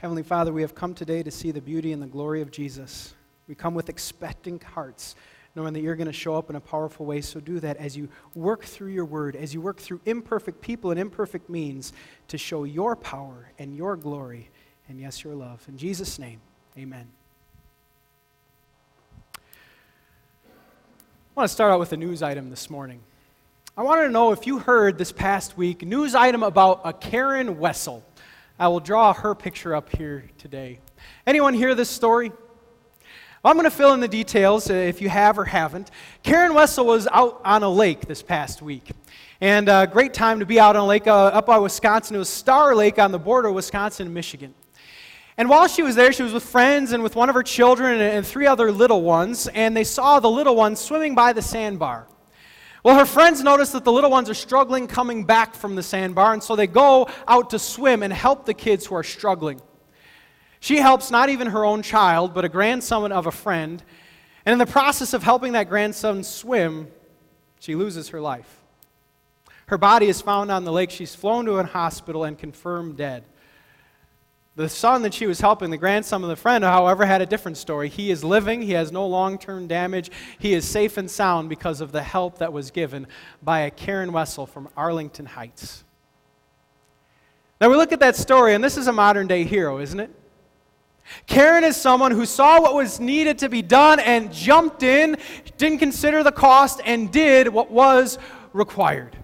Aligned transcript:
Heavenly 0.00 0.22
Father, 0.22 0.50
we 0.50 0.62
have 0.62 0.74
come 0.74 0.94
today 0.94 1.22
to 1.22 1.30
see 1.30 1.50
the 1.50 1.60
beauty 1.60 1.92
and 1.92 2.00
the 2.00 2.06
glory 2.06 2.40
of 2.40 2.50
Jesus. 2.50 3.12
We 3.46 3.54
come 3.54 3.74
with 3.74 3.90
expectant 3.90 4.62
hearts, 4.62 5.14
knowing 5.54 5.74
that 5.74 5.80
you're 5.80 5.94
going 5.94 6.06
to 6.06 6.12
show 6.12 6.36
up 6.36 6.48
in 6.48 6.56
a 6.56 6.60
powerful 6.60 7.04
way. 7.04 7.20
So 7.20 7.38
do 7.38 7.60
that 7.60 7.76
as 7.76 7.98
you 7.98 8.08
work 8.34 8.64
through 8.64 8.92
your 8.92 9.04
word, 9.04 9.36
as 9.36 9.52
you 9.52 9.60
work 9.60 9.78
through 9.78 10.00
imperfect 10.06 10.62
people 10.62 10.90
and 10.90 10.98
imperfect 10.98 11.50
means 11.50 11.92
to 12.28 12.38
show 12.38 12.64
your 12.64 12.96
power 12.96 13.50
and 13.58 13.76
your 13.76 13.94
glory 13.94 14.48
and, 14.88 14.98
yes, 14.98 15.22
your 15.22 15.34
love. 15.34 15.62
In 15.68 15.76
Jesus' 15.76 16.18
name, 16.18 16.40
amen. 16.78 17.06
I 19.36 19.40
want 21.34 21.46
to 21.46 21.52
start 21.52 21.72
out 21.72 21.78
with 21.78 21.92
a 21.92 21.98
news 21.98 22.22
item 22.22 22.48
this 22.48 22.70
morning. 22.70 23.00
I 23.76 23.82
wanted 23.82 24.04
to 24.04 24.10
know 24.10 24.32
if 24.32 24.46
you 24.46 24.60
heard 24.60 24.96
this 24.96 25.12
past 25.12 25.58
week 25.58 25.82
news 25.82 26.14
item 26.14 26.42
about 26.42 26.80
a 26.84 26.94
Karen 26.94 27.58
Wessel. 27.58 28.02
I 28.60 28.68
will 28.68 28.80
draw 28.80 29.14
her 29.14 29.34
picture 29.34 29.74
up 29.74 29.88
here 29.96 30.26
today. 30.36 30.80
Anyone 31.26 31.54
hear 31.54 31.74
this 31.74 31.88
story? 31.88 32.30
I'm 33.42 33.54
going 33.54 33.64
to 33.64 33.70
fill 33.70 33.94
in 33.94 34.00
the 34.00 34.08
details 34.08 34.68
uh, 34.68 34.74
if 34.74 35.00
you 35.00 35.08
have 35.08 35.38
or 35.38 35.46
haven't. 35.46 35.90
Karen 36.22 36.52
Wessel 36.52 36.84
was 36.84 37.08
out 37.10 37.40
on 37.42 37.62
a 37.62 37.70
lake 37.70 38.02
this 38.02 38.22
past 38.22 38.60
week. 38.60 38.90
And 39.40 39.70
a 39.70 39.72
uh, 39.72 39.86
great 39.86 40.12
time 40.12 40.40
to 40.40 40.46
be 40.46 40.60
out 40.60 40.76
on 40.76 40.82
a 40.82 40.86
lake 40.86 41.06
uh, 41.06 41.28
up 41.28 41.46
by 41.46 41.56
Wisconsin. 41.56 42.16
It 42.16 42.18
was 42.18 42.28
Star 42.28 42.74
Lake 42.74 42.98
on 42.98 43.12
the 43.12 43.18
border 43.18 43.48
of 43.48 43.54
Wisconsin 43.54 44.08
and 44.08 44.14
Michigan. 44.14 44.52
And 45.38 45.48
while 45.48 45.66
she 45.66 45.82
was 45.82 45.94
there, 45.96 46.12
she 46.12 46.22
was 46.22 46.34
with 46.34 46.44
friends 46.44 46.92
and 46.92 47.02
with 47.02 47.16
one 47.16 47.30
of 47.30 47.34
her 47.34 47.42
children 47.42 47.98
and, 47.98 48.26
three 48.26 48.46
other 48.46 48.70
little 48.70 49.00
ones. 49.00 49.46
And 49.46 49.74
they 49.74 49.84
saw 49.84 50.20
the 50.20 50.30
little 50.30 50.54
one 50.54 50.76
swimming 50.76 51.14
by 51.14 51.32
the 51.32 51.40
sandbar. 51.40 52.06
Well, 52.82 52.98
her 52.98 53.04
friends 53.04 53.42
notice 53.42 53.72
that 53.72 53.84
the 53.84 53.92
little 53.92 54.10
ones 54.10 54.30
are 54.30 54.34
struggling 54.34 54.86
coming 54.86 55.24
back 55.24 55.54
from 55.54 55.74
the 55.74 55.82
sandbar, 55.82 56.32
and 56.32 56.42
so 56.42 56.56
they 56.56 56.66
go 56.66 57.08
out 57.28 57.50
to 57.50 57.58
swim 57.58 58.02
and 58.02 58.12
help 58.12 58.46
the 58.46 58.54
kids 58.54 58.86
who 58.86 58.94
are 58.94 59.02
struggling. 59.02 59.60
She 60.60 60.78
helps 60.78 61.10
not 61.10 61.28
even 61.28 61.48
her 61.48 61.64
own 61.64 61.82
child, 61.82 62.32
but 62.32 62.44
a 62.44 62.48
grandson 62.48 63.12
of 63.12 63.26
a 63.26 63.30
friend. 63.30 63.82
And 64.46 64.54
in 64.54 64.58
the 64.58 64.66
process 64.66 65.12
of 65.12 65.22
helping 65.22 65.52
that 65.52 65.68
grandson 65.68 66.24
swim, 66.24 66.88
she 67.58 67.74
loses 67.74 68.08
her 68.10 68.20
life. 68.20 68.58
Her 69.66 69.78
body 69.78 70.06
is 70.06 70.20
found 70.20 70.50
on 70.50 70.64
the 70.64 70.72
lake. 70.72 70.90
She's 70.90 71.14
flown 71.14 71.44
to 71.44 71.58
a 71.58 71.64
hospital 71.64 72.24
and 72.24 72.38
confirmed 72.38 72.96
dead. 72.96 73.24
The 74.60 74.68
son 74.68 75.00
that 75.02 75.14
she 75.14 75.26
was 75.26 75.40
helping, 75.40 75.70
the 75.70 75.78
grandson 75.78 76.22
of 76.22 76.28
the 76.28 76.36
friend, 76.36 76.62
however, 76.62 77.06
had 77.06 77.22
a 77.22 77.26
different 77.26 77.56
story. 77.56 77.88
He 77.88 78.10
is 78.10 78.22
living, 78.22 78.60
he 78.60 78.72
has 78.72 78.92
no 78.92 79.06
long 79.06 79.38
term 79.38 79.66
damage, 79.66 80.10
he 80.38 80.52
is 80.52 80.68
safe 80.68 80.98
and 80.98 81.10
sound 81.10 81.48
because 81.48 81.80
of 81.80 81.92
the 81.92 82.02
help 82.02 82.36
that 82.40 82.52
was 82.52 82.70
given 82.70 83.06
by 83.42 83.60
a 83.60 83.70
Karen 83.70 84.12
Wessel 84.12 84.44
from 84.44 84.68
Arlington 84.76 85.24
Heights. 85.24 85.82
Now 87.58 87.70
we 87.70 87.76
look 87.76 87.90
at 87.92 88.00
that 88.00 88.16
story, 88.16 88.52
and 88.52 88.62
this 88.62 88.76
is 88.76 88.86
a 88.86 88.92
modern 88.92 89.26
day 89.26 89.44
hero, 89.44 89.78
isn't 89.78 89.98
it? 89.98 90.10
Karen 91.26 91.64
is 91.64 91.74
someone 91.74 92.12
who 92.12 92.26
saw 92.26 92.60
what 92.60 92.74
was 92.74 93.00
needed 93.00 93.38
to 93.38 93.48
be 93.48 93.62
done 93.62 93.98
and 93.98 94.30
jumped 94.30 94.82
in, 94.82 95.16
didn't 95.56 95.78
consider 95.78 96.22
the 96.22 96.32
cost, 96.32 96.82
and 96.84 97.10
did 97.10 97.48
what 97.48 97.70
was 97.70 98.18
required. 98.52 99.16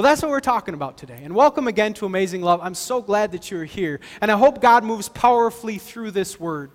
Well, 0.00 0.08
that's 0.08 0.22
what 0.22 0.30
we're 0.30 0.40
talking 0.40 0.72
about 0.72 0.96
today. 0.96 1.20
And 1.24 1.34
welcome 1.34 1.68
again 1.68 1.92
to 1.92 2.06
Amazing 2.06 2.40
Love. 2.40 2.60
I'm 2.62 2.74
so 2.74 3.02
glad 3.02 3.32
that 3.32 3.50
you're 3.50 3.66
here. 3.66 4.00
And 4.22 4.32
I 4.32 4.38
hope 4.38 4.62
God 4.62 4.82
moves 4.82 5.10
powerfully 5.10 5.76
through 5.76 6.12
this 6.12 6.40
word. 6.40 6.70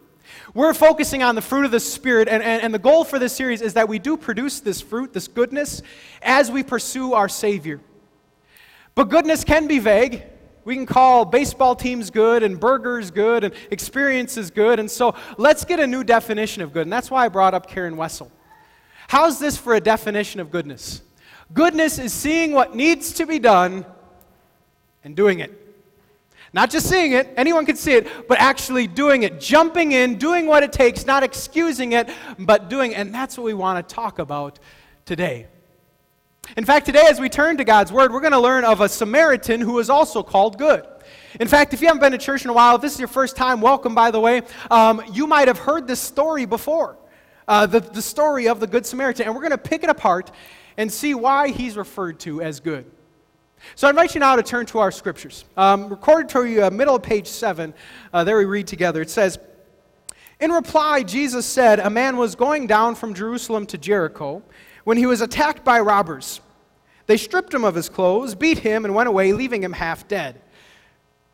We're 0.54 0.76
focusing 0.76 1.24
on 1.24 1.34
the 1.34 1.42
fruit 1.42 1.66
of 1.66 1.72
the 1.72 1.80
Spirit, 1.80 2.28
and, 2.28 2.44
and, 2.44 2.62
and 2.62 2.72
the 2.72 2.78
goal 2.78 3.04
for 3.04 3.18
this 3.18 3.34
series 3.34 3.64
is 3.64 3.74
that 3.74 3.90
we 3.90 3.98
do 3.98 4.16
produce 4.16 4.60
this 4.60 4.80
fruit, 4.80 5.12
this 5.12 5.28
goodness, 5.28 5.82
as 6.22 6.52
we 6.52 6.62
pursue 6.62 7.16
our 7.16 7.28
Savior. 7.28 7.82
But 8.94 9.10
goodness 9.10 9.44
can 9.44 9.66
be 9.66 9.80
vague. 9.80 10.22
We 10.64 10.76
can 10.76 10.86
call 10.86 11.26
baseball 11.26 11.76
teams 11.76 12.12
good 12.12 12.44
and 12.44 12.60
burgers 12.60 13.10
good 13.10 13.44
and 13.44 13.56
experiences 13.72 14.52
good. 14.52 14.80
And 14.80 14.92
so 14.92 15.16
let's 15.40 15.66
get 15.66 15.80
a 15.80 15.88
new 15.88 16.04
definition 16.04 16.62
of 16.62 16.74
good. 16.74 16.84
And 16.84 16.94
that's 16.94 17.10
why 17.10 17.26
I 17.26 17.30
brought 17.30 17.56
up 17.56 17.68
Karen 17.68 17.98
Wessel. 17.98 18.32
How's 19.08 19.40
this 19.40 19.58
for 19.58 19.74
a 19.74 19.82
definition 19.82 20.40
of 20.40 20.52
goodness? 20.52 21.02
Goodness 21.54 22.00
is 22.00 22.14
seeing 22.14 22.52
what 22.52 22.76
needs 22.76 23.14
to 23.14 23.26
be 23.26 23.40
done 23.40 23.86
and 25.04 25.16
doing 25.16 25.40
it. 25.40 25.62
Not 26.54 26.70
just 26.70 26.88
seeing 26.88 27.12
it, 27.12 27.34
anyone 27.36 27.66
can 27.66 27.76
see 27.76 27.94
it, 27.94 28.28
but 28.28 28.40
actually 28.40 28.88
doing 28.88 29.24
it, 29.24 29.42
jumping 29.42 29.92
in, 29.92 30.18
doing 30.18 30.48
what 30.48 30.64
it 30.64 30.72
takes, 30.72 31.06
not 31.06 31.22
excusing 31.22 31.92
it, 31.92 32.10
but 32.40 32.70
doing 32.70 32.94
it. 32.94 32.98
And 32.98 33.14
that's 33.14 33.38
what 33.38 33.44
we 33.44 33.54
want 33.54 33.88
to 33.88 33.96
talk 33.96 34.20
about 34.20 34.60
today. 35.04 35.48
In 36.56 36.64
fact, 36.64 36.86
today, 36.86 37.06
as 37.10 37.20
we 37.20 37.28
turn 37.28 37.58
to 37.58 37.64
God's 37.64 37.92
Word, 37.92 38.14
we're 38.14 38.22
going 38.22 38.32
to 38.32 38.40
learn 38.40 38.64
of 38.64 38.80
a 38.80 38.88
Samaritan 38.88 39.60
who 39.62 39.80
is 39.80 39.90
also 39.90 40.24
called 40.24 40.58
good. 40.58 40.86
In 41.40 41.48
fact, 41.48 41.74
if 41.74 41.82
you 41.82 41.88
haven't 41.88 42.00
been 42.00 42.14
to 42.14 42.18
church 42.18 42.46
in 42.46 42.50
a 42.50 42.54
while, 42.54 42.76
if 42.76 42.82
this 42.82 42.94
is 42.94 43.00
your 43.00 43.10
first 43.10 43.36
time, 43.36 43.60
welcome, 43.60 43.94
by 43.94 44.10
the 44.10 44.20
way. 44.20 44.42
Um, 44.72 45.04
you 45.12 45.28
might 45.28 45.48
have 45.48 45.60
heard 45.60 45.88
this 45.88 46.00
story 46.00 46.46
before 46.46 46.98
uh, 47.48 47.66
the, 47.66 47.82
the 47.82 48.02
story 48.02 48.48
of 48.48 48.60
the 48.60 48.68
Good 48.68 48.86
Samaritan. 48.86 49.26
And 49.26 49.36
we're 49.36 49.42
going 49.42 49.52
to 49.52 49.58
pick 49.58 49.84
it 49.84 49.90
apart 49.90 50.32
and 50.78 50.92
see 50.92 51.14
why 51.14 51.50
he's 51.50 51.78
referred 51.78 52.20
to 52.22 52.42
as 52.42 52.60
good. 52.60 52.86
So 53.76 53.88
I 53.88 53.90
invite 53.90 54.14
you 54.14 54.20
now 54.20 54.36
to 54.36 54.44
turn 54.44 54.66
to 54.68 54.80
our 54.80 54.92
scriptures. 54.92 55.46
Um, 55.58 55.90
recorded 55.90 56.30
to 56.30 56.46
you, 56.46 56.66
uh, 56.66 56.70
middle 56.70 56.96
of 56.96 57.04
page 57.04 57.28
7, 57.28 57.74
uh, 58.14 58.24
there 58.24 58.38
we 58.38 58.46
read 58.46 58.68
together. 58.68 59.02
It 59.02 59.10
says, 59.10 59.40
In 60.40 60.52
reply, 60.52 61.04
Jesus 61.04 61.46
said, 61.46 61.80
A 61.80 61.90
man 61.90 62.18
was 62.18 62.36
going 62.36 62.68
down 62.68 62.96
from 62.96 63.14
Jerusalem 63.14 63.66
to 63.68 63.78
Jericho 63.78 64.44
when 64.84 64.98
he 64.98 65.06
was 65.06 65.22
attacked 65.22 65.64
by 65.64 65.80
robbers. 65.80 66.42
They 67.08 67.18
stripped 67.18 67.54
him 67.54 67.64
of 67.64 67.76
his 67.76 67.90
clothes, 67.90 68.36
beat 68.36 68.60
him, 68.60 68.86
and 68.86 68.94
went 68.96 69.10
away, 69.10 69.32
leaving 69.34 69.64
him 69.64 69.74
half 69.74 70.08
dead. 70.08 70.42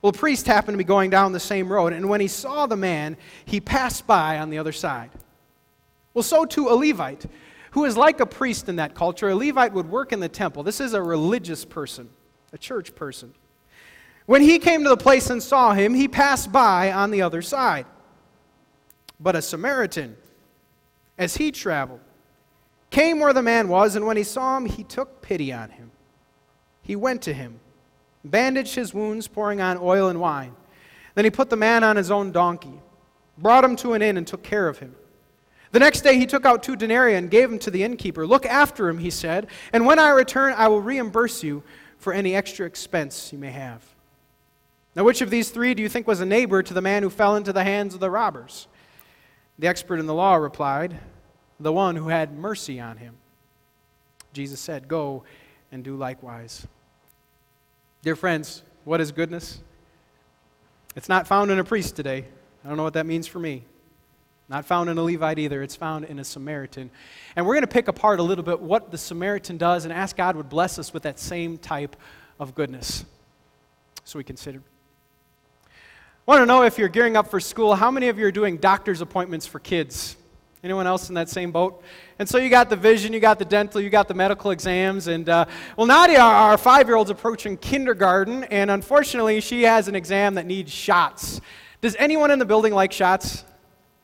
Well, 0.01 0.09
a 0.09 0.13
priest 0.13 0.47
happened 0.47 0.73
to 0.73 0.77
be 0.77 0.83
going 0.83 1.09
down 1.09 1.31
the 1.31 1.39
same 1.39 1.71
road, 1.71 1.93
and 1.93 2.09
when 2.09 2.21
he 2.21 2.27
saw 2.27 2.65
the 2.65 2.75
man, 2.75 3.17
he 3.45 3.59
passed 3.59 4.07
by 4.07 4.39
on 4.39 4.49
the 4.49 4.57
other 4.57 4.71
side. 4.71 5.11
Well, 6.13 6.23
so 6.23 6.45
too 6.45 6.69
a 6.69 6.75
Levite 6.75 7.25
who 7.71 7.85
is 7.85 7.97
like 7.97 8.19
a 8.19 8.25
priest 8.25 8.69
in 8.69 8.77
that 8.77 8.95
culture. 8.95 9.29
A 9.29 9.35
Levite 9.35 9.73
would 9.73 9.89
work 9.89 10.13
in 10.13 10.19
the 10.19 10.29
temple. 10.29 10.63
This 10.63 10.79
is 10.79 10.93
a 10.93 11.01
religious 11.01 11.65
person, 11.65 12.09
a 12.53 12.57
church 12.57 12.95
person. 12.95 13.33
When 14.25 14.41
he 14.41 14.59
came 14.59 14.83
to 14.83 14.89
the 14.89 14.97
place 14.97 15.29
and 15.29 15.41
saw 15.41 15.73
him, 15.73 15.93
he 15.93 16.07
passed 16.07 16.51
by 16.51 16.91
on 16.91 17.11
the 17.11 17.21
other 17.21 17.41
side. 17.41 17.85
But 19.19 19.35
a 19.35 19.41
Samaritan, 19.41 20.15
as 21.17 21.37
he 21.37 21.51
traveled, 21.51 22.01
came 22.89 23.19
where 23.19 23.33
the 23.33 23.41
man 23.41 23.67
was, 23.67 23.95
and 23.95 24.05
when 24.05 24.17
he 24.17 24.23
saw 24.23 24.57
him, 24.57 24.65
he 24.65 24.83
took 24.83 25.21
pity 25.21 25.51
on 25.53 25.69
him. 25.69 25.91
He 26.81 26.95
went 26.95 27.21
to 27.23 27.33
him, 27.33 27.59
bandaged 28.23 28.75
his 28.75 28.93
wounds, 28.93 29.27
pouring 29.27 29.61
on 29.61 29.77
oil 29.77 30.09
and 30.09 30.19
wine. 30.19 30.55
Then 31.15 31.25
he 31.25 31.31
put 31.31 31.49
the 31.49 31.55
man 31.55 31.83
on 31.83 31.95
his 31.95 32.11
own 32.11 32.31
donkey, 32.31 32.81
brought 33.37 33.63
him 33.63 33.75
to 33.77 33.93
an 33.93 34.01
inn, 34.01 34.17
and 34.17 34.27
took 34.27 34.43
care 34.43 34.67
of 34.67 34.79
him. 34.79 34.95
The 35.71 35.79
next 35.79 36.01
day 36.01 36.17
he 36.17 36.25
took 36.25 36.45
out 36.45 36.63
two 36.63 36.75
denarii 36.75 37.15
and 37.15 37.31
gave 37.31 37.49
them 37.49 37.59
to 37.59 37.71
the 37.71 37.83
innkeeper. 37.83 38.27
Look 38.27 38.45
after 38.45 38.89
him, 38.89 38.97
he 38.97 39.09
said, 39.09 39.47
and 39.71 39.85
when 39.85 39.99
I 39.99 40.09
return, 40.09 40.53
I 40.57 40.67
will 40.67 40.81
reimburse 40.81 41.43
you 41.43 41.63
for 41.97 42.11
any 42.11 42.35
extra 42.35 42.65
expense 42.65 43.31
you 43.31 43.39
may 43.39 43.51
have. 43.51 43.83
Now, 44.95 45.05
which 45.05 45.21
of 45.21 45.29
these 45.29 45.49
three 45.49 45.73
do 45.73 45.81
you 45.81 45.87
think 45.87 46.07
was 46.07 46.19
a 46.19 46.25
neighbor 46.25 46.61
to 46.61 46.73
the 46.73 46.81
man 46.81 47.03
who 47.03 47.09
fell 47.09 47.37
into 47.37 47.53
the 47.53 47.63
hands 47.63 47.93
of 47.93 48.01
the 48.01 48.11
robbers? 48.11 48.67
The 49.57 49.67
expert 49.67 49.99
in 49.99 50.07
the 50.07 50.13
law 50.13 50.35
replied, 50.35 50.99
The 51.59 51.71
one 51.71 51.95
who 51.95 52.09
had 52.09 52.37
mercy 52.37 52.79
on 52.79 52.97
him. 52.97 53.15
Jesus 54.33 54.59
said, 54.59 54.89
Go 54.89 55.23
and 55.71 55.83
do 55.83 55.95
likewise. 55.95 56.67
Dear 58.01 58.17
friends, 58.17 58.63
what 58.83 58.99
is 58.99 59.11
goodness? 59.11 59.61
It's 60.95 61.07
not 61.07 61.27
found 61.27 61.51
in 61.51 61.59
a 61.59 61.63
priest 61.63 61.95
today. 61.95 62.25
I 62.65 62.67
don't 62.67 62.75
know 62.75 62.83
what 62.83 62.93
that 62.93 63.05
means 63.05 63.27
for 63.27 63.39
me. 63.39 63.63
Not 64.51 64.65
found 64.65 64.89
in 64.89 64.97
a 64.97 65.01
Levite 65.01 65.39
either, 65.39 65.63
it's 65.63 65.77
found 65.77 66.03
in 66.03 66.19
a 66.19 66.25
Samaritan. 66.25 66.91
And 67.37 67.45
we're 67.45 67.53
going 67.53 67.61
to 67.61 67.67
pick 67.67 67.87
apart 67.87 68.19
a 68.19 68.23
little 68.23 68.43
bit 68.43 68.59
what 68.59 68.91
the 68.91 68.97
Samaritan 68.97 69.55
does 69.55 69.85
and 69.85 69.93
ask 69.93 70.17
God 70.17 70.35
would 70.35 70.49
bless 70.49 70.77
us 70.77 70.93
with 70.93 71.03
that 71.03 71.19
same 71.19 71.57
type 71.57 71.95
of 72.37 72.53
goodness. 72.53 73.05
So 74.03 74.19
we 74.19 74.25
consider. 74.25 74.61
I 75.67 75.79
want 76.25 76.41
to 76.41 76.45
know 76.45 76.63
if 76.63 76.77
you're 76.77 76.89
gearing 76.89 77.15
up 77.15 77.31
for 77.31 77.39
school, 77.39 77.75
how 77.75 77.89
many 77.89 78.09
of 78.09 78.19
you 78.19 78.25
are 78.25 78.31
doing 78.31 78.57
doctor's 78.57 78.99
appointments 78.99 79.47
for 79.47 79.59
kids? 79.59 80.17
Anyone 80.65 80.85
else 80.85 81.07
in 81.07 81.15
that 81.15 81.29
same 81.29 81.53
boat? 81.53 81.81
And 82.19 82.27
so 82.27 82.37
you 82.37 82.49
got 82.49 82.69
the 82.69 82.75
vision, 82.75 83.13
you 83.13 83.21
got 83.21 83.39
the 83.39 83.45
dental, 83.45 83.79
you 83.79 83.89
got 83.89 84.09
the 84.09 84.13
medical 84.13 84.51
exams. 84.51 85.07
And 85.07 85.29
uh, 85.29 85.45
well, 85.77 85.87
Nadia, 85.87 86.19
our 86.19 86.57
five 86.57 86.87
year 86.87 86.97
old's 86.97 87.09
approaching 87.09 87.55
kindergarten, 87.55 88.43
and 88.43 88.69
unfortunately, 88.69 89.39
she 89.39 89.63
has 89.63 89.87
an 89.87 89.95
exam 89.95 90.35
that 90.35 90.45
needs 90.45 90.73
shots. 90.73 91.39
Does 91.79 91.95
anyone 91.95 92.31
in 92.31 92.37
the 92.37 92.45
building 92.45 92.73
like 92.73 92.91
shots? 92.91 93.45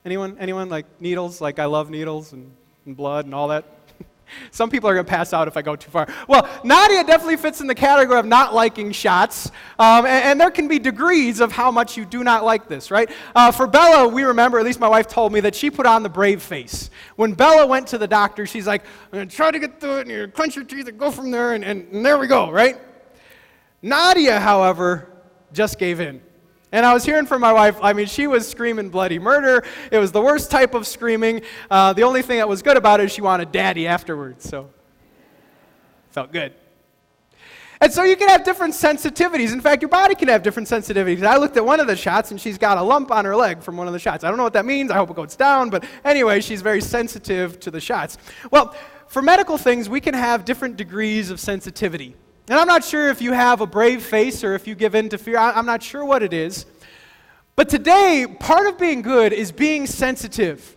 Anyone? 0.06 0.38
Anyone 0.40 0.70
like 0.70 0.86
needles? 1.00 1.42
Like 1.42 1.60
I 1.60 1.66
love 1.66 1.90
needles 1.90 2.34
and, 2.34 2.52
and 2.86 2.96
blood 2.96 3.26
and 3.26 3.36
all 3.36 3.50
that. 3.50 3.66
Some 4.52 4.70
people 4.70 4.90
are 4.90 4.94
going 4.94 5.06
to 5.06 5.10
pass 5.10 5.34
out 5.34 5.48
if 5.48 5.58
I 5.58 5.62
go 5.62 5.76
too 5.76 5.90
far. 5.90 6.08
Well, 6.28 6.48
Nadia 6.64 7.04
definitely 7.04 7.38
fits 7.38 7.62
in 7.62 7.68
the 7.68 7.76
category 7.76 8.20
of 8.20 8.26
not 8.26 8.54
liking 8.54 8.92
shots, 8.92 9.52
um, 9.80 10.06
and, 10.06 10.24
and, 10.24 10.42
there 10.42 10.52
can 10.52 10.68
be 10.68 10.80
degrees 10.80 11.40
of 11.40 11.52
how 11.52 11.72
much 11.72 11.98
you 11.98 12.06
do 12.06 12.24
not 12.24 12.44
like 12.44 12.68
this, 12.68 12.92
right? 12.92 13.10
Uh, 13.36 13.52
for 13.52 13.68
Bella, 13.68 14.08
we 14.08 14.24
remember, 14.24 14.60
at 14.60 14.66
least 14.66 14.80
my 14.80 14.88
wife 14.88 15.08
told 15.08 15.32
me, 15.32 15.40
that 15.42 15.56
she 15.56 15.70
put 15.70 15.86
on 15.86 16.04
the 16.04 16.10
brave 16.10 16.42
face. 16.42 16.90
When 17.16 17.34
Bella 17.34 17.66
went 17.66 17.88
to 17.88 17.98
the 17.98 18.08
doctor, 18.08 18.46
she's 18.46 18.68
like, 18.68 18.84
I'm 19.12 19.28
to 19.28 19.36
try 19.36 19.52
to 19.52 19.60
get 19.60 19.80
through 19.80 20.00
it, 20.00 20.02
and 20.02 20.12
you 20.12 20.28
clench 20.28 20.56
your 20.56 20.66
teeth 20.66 20.88
and 20.88 20.98
go 20.98 21.12
from 21.12 21.32
there, 21.32 21.54
and, 21.54 21.64
and, 21.64 21.88
and 21.92 22.06
there 22.06 22.18
we 22.18 22.28
go, 22.28 22.52
right? 22.52 22.78
Nadia, 23.82 24.40
however, 24.40 25.10
just 25.54 25.80
gave 25.80 26.00
in. 26.00 26.22
And 26.72 26.86
I 26.86 26.94
was 26.94 27.06
hearing 27.06 27.26
from 27.26 27.42
my 27.42 27.54
wife, 27.54 27.78
I 27.82 27.94
mean, 27.94 28.08
she 28.08 28.28
was 28.28 28.48
screaming 28.48 28.90
bloody 28.90 29.20
murder. 29.20 29.64
It 29.92 30.00
was 30.00 30.12
the 30.12 30.22
worst 30.22 30.52
type 30.52 30.74
of 30.74 30.86
screaming. 30.86 31.42
Uh, 31.72 31.94
the 31.94 32.04
only 32.04 32.22
thing 32.22 32.38
that 32.38 32.50
was 32.50 32.62
good 32.62 32.76
about 32.76 33.00
it 33.00 33.06
is 33.06 33.12
she 33.14 33.22
wanted 33.22 33.52
daddy 33.52 33.88
afterwards, 33.88 34.48
so 34.48 34.70
felt 36.12 36.32
good. 36.32 36.54
And 37.80 37.94
so 37.94 38.04
you 38.04 38.16
can 38.16 38.28
have 38.28 38.44
different 38.44 38.74
sensitivities. 38.74 39.54
In 39.54 39.62
fact, 39.62 39.82
your 39.82 39.90
body 39.90 40.16
can 40.16 40.28
have 40.30 40.42
different 40.42 40.68
sensitivities. 40.68 41.24
I 41.24 41.38
looked 41.38 41.58
at 41.58 41.66
one 41.66 41.80
of 41.80 41.88
the 41.88 41.96
shots 41.96 42.32
and 42.32 42.42
she's 42.42 42.58
got 42.58 42.78
a 42.78 42.82
lump 42.82 43.12
on 43.12 43.24
her 43.24 43.36
leg 43.36 43.62
from 43.62 43.78
one 43.78 43.86
of 43.86 43.94
the 43.94 44.00
shots. 44.00 44.24
I 44.24 44.30
don't 44.30 44.38
know 44.38 44.44
what 44.44 44.54
that 44.54 44.66
means. 44.66 44.90
I 44.90 44.96
hope 44.96 45.12
it 45.12 45.16
goes 45.16 45.36
down. 45.36 45.70
But 45.70 45.86
anyway, 46.04 46.42
she's 46.42 46.64
very 46.64 46.82
sensitive 46.82 47.60
to 47.60 47.70
the 47.70 47.80
shots. 47.80 48.18
Well, 48.50 48.76
for 49.08 49.22
medical 49.22 49.60
things, 49.60 49.90
we 49.90 50.02
can 50.02 50.16
have 50.16 50.44
different 50.44 50.76
degrees 50.76 51.30
of 51.30 51.40
sensitivity. 51.40 52.16
And 52.50 52.60
I'm 52.60 52.68
not 52.68 52.84
sure 52.84 53.10
if 53.10 53.22
you 53.22 53.34
have 53.34 53.60
a 53.62 53.68
brave 53.68 54.04
face 54.04 54.44
or 54.44 54.56
if 54.56 54.68
you 54.68 54.76
give 54.76 54.96
in 54.96 55.10
to 55.10 55.18
fear. 55.18 55.38
I'm 55.38 55.66
not 55.66 55.84
sure 55.84 56.06
what 56.06 56.24
it 56.24 56.32
is. 56.32 56.66
But 57.56 57.70
today, 57.70 58.26
part 58.40 58.68
of 58.68 58.78
being 58.78 59.02
good 59.02 59.34
is 59.34 59.52
being 59.52 59.88
sensitive. 59.88 60.76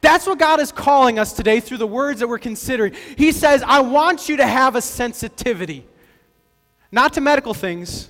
That's 0.00 0.26
what 0.26 0.38
God 0.38 0.60
is 0.60 0.72
calling 0.72 1.18
us 1.18 1.32
today 1.32 1.60
through 1.60 1.78
the 1.78 1.86
words 1.86 2.20
that 2.20 2.28
we're 2.28 2.38
considering. 2.38 2.94
He 3.16 3.32
says, 3.32 3.62
I 3.64 3.80
want 3.80 4.28
you 4.28 4.38
to 4.38 4.46
have 4.46 4.76
a 4.76 4.82
sensitivity, 4.82 5.86
not 6.90 7.12
to 7.14 7.20
medical 7.20 7.54
things, 7.54 8.08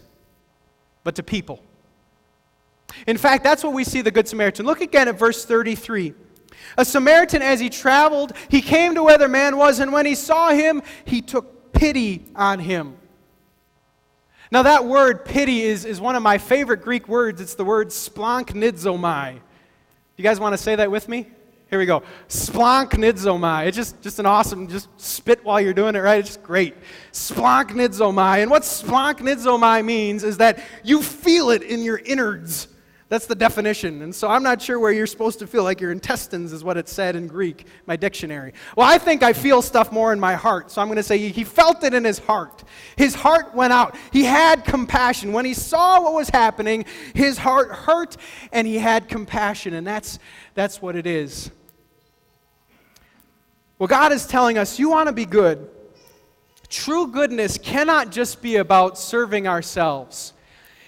but 1.05 1.17
to 1.17 1.23
people. 1.23 1.63
In 3.07 3.17
fact, 3.17 3.45
that's 3.45 3.63
what 3.63 3.73
we 3.73 3.85
see 3.85 4.03
the 4.03 4.11
Good 4.11 4.29
Samaritan. 4.29 4.67
Look 4.67 4.81
again 4.81 5.09
at 5.09 5.19
verse 5.19 5.45
33. 5.45 6.15
A 6.79 6.85
Samaritan, 6.85 7.43
as 7.43 7.61
he 7.61 7.69
traveled, 7.69 8.33
he 8.49 8.61
came 8.61 8.95
to 8.95 9.03
where 9.03 9.19
the 9.19 9.29
man 9.29 9.57
was, 9.57 9.81
and 9.81 9.93
when 9.93 10.07
he 10.07 10.15
saw 10.15 10.51
him, 10.51 10.83
he 11.05 11.21
took 11.21 11.60
pity 11.81 12.23
on 12.37 12.59
him. 12.59 12.95
Now, 14.53 14.65
that 14.65 14.85
word 14.85 15.25
pity 15.25 15.63
is, 15.63 15.87
is 15.87 15.99
one 15.99 16.15
of 16.15 16.23
my 16.23 16.37
favorite 16.37 16.83
Greek 16.83 17.09
words. 17.09 17.41
It's 17.41 17.55
the 17.55 17.65
word 17.65 17.89
splanchnizomai. 17.89 19.41
You 20.19 20.23
guys 20.23 20.39
want 20.39 20.53
to 20.53 20.59
say 20.59 20.77
that 20.77 20.91
with 20.91 21.09
me? 21.09 21.27
Here 21.71 21.79
we 21.79 21.87
go. 21.87 22.03
Splanchnizomai. 22.29 23.69
It's 23.69 23.77
just, 23.77 24.03
just 24.03 24.19
an 24.19 24.27
awesome, 24.27 24.69
just 24.69 24.89
spit 25.01 25.43
while 25.43 25.59
you're 25.59 25.73
doing 25.73 25.97
it, 25.97 26.01
right? 26.01 26.19
It's 26.19 26.29
just 26.29 26.43
great. 26.43 26.75
Splanchnizomai. 27.13 28.43
And 28.43 28.51
what 28.51 28.63
splanchnizomai 28.63 29.83
means 29.83 30.23
is 30.23 30.37
that 30.37 30.63
you 30.85 31.03
feel 31.03 31.49
it 31.49 31.63
in 31.63 31.83
your 31.83 31.97
innards. 31.97 32.69
That's 33.11 33.27
the 33.27 33.35
definition. 33.35 34.03
And 34.03 34.15
so 34.15 34.29
I'm 34.29 34.45
not 34.45 34.63
sure 34.63 34.79
where 34.79 34.93
you're 34.93 35.09
supposed 35.09 35.41
to 35.41 35.47
feel 35.49 35.65
like 35.65 35.81
your 35.81 35.91
intestines 35.91 36.53
is 36.53 36.63
what 36.63 36.77
it 36.77 36.89
said 36.89 37.17
in 37.17 37.27
Greek, 37.27 37.67
my 37.85 37.97
dictionary. 37.97 38.55
Well, 38.77 38.89
I 38.89 38.99
think 38.99 39.25
I 39.25 39.33
feel 39.33 39.63
stuff 39.63 39.91
more 39.91 40.13
in 40.13 40.21
my 40.21 40.37
heart. 40.37 40.71
So 40.71 40.81
I'm 40.81 40.87
going 40.87 40.97
to 40.97 41.03
say 41.03 41.19
he 41.19 41.43
felt 41.43 41.83
it 41.83 41.93
in 41.93 42.05
his 42.05 42.21
heart. 42.21 42.63
His 42.95 43.17
heart 43.17 43.53
went 43.53 43.73
out. 43.73 43.97
He 44.13 44.23
had 44.23 44.65
compassion. 44.65 45.33
When 45.33 45.45
he 45.45 45.55
saw 45.55 46.01
what 46.01 46.15
was 46.15 46.29
happening, 46.29 46.85
his 47.13 47.37
heart 47.37 47.73
hurt 47.73 48.17
and 48.53 48.65
he 48.65 48.77
had 48.77 49.09
compassion. 49.09 49.75
And 49.75 49.85
that's, 49.85 50.21
that's 50.55 50.81
what 50.81 50.95
it 50.95 51.05
is. 51.05 51.51
Well, 53.81 53.89
God 53.89 54.13
is 54.13 54.25
telling 54.25 54.57
us 54.57 54.79
you 54.79 54.89
want 54.89 55.09
to 55.09 55.13
be 55.13 55.27
good. 55.27 55.69
True 56.69 57.09
goodness 57.09 57.59
cannot 57.59 58.13
just 58.13 58.41
be 58.41 58.55
about 58.55 58.97
serving 58.97 59.49
ourselves. 59.49 60.33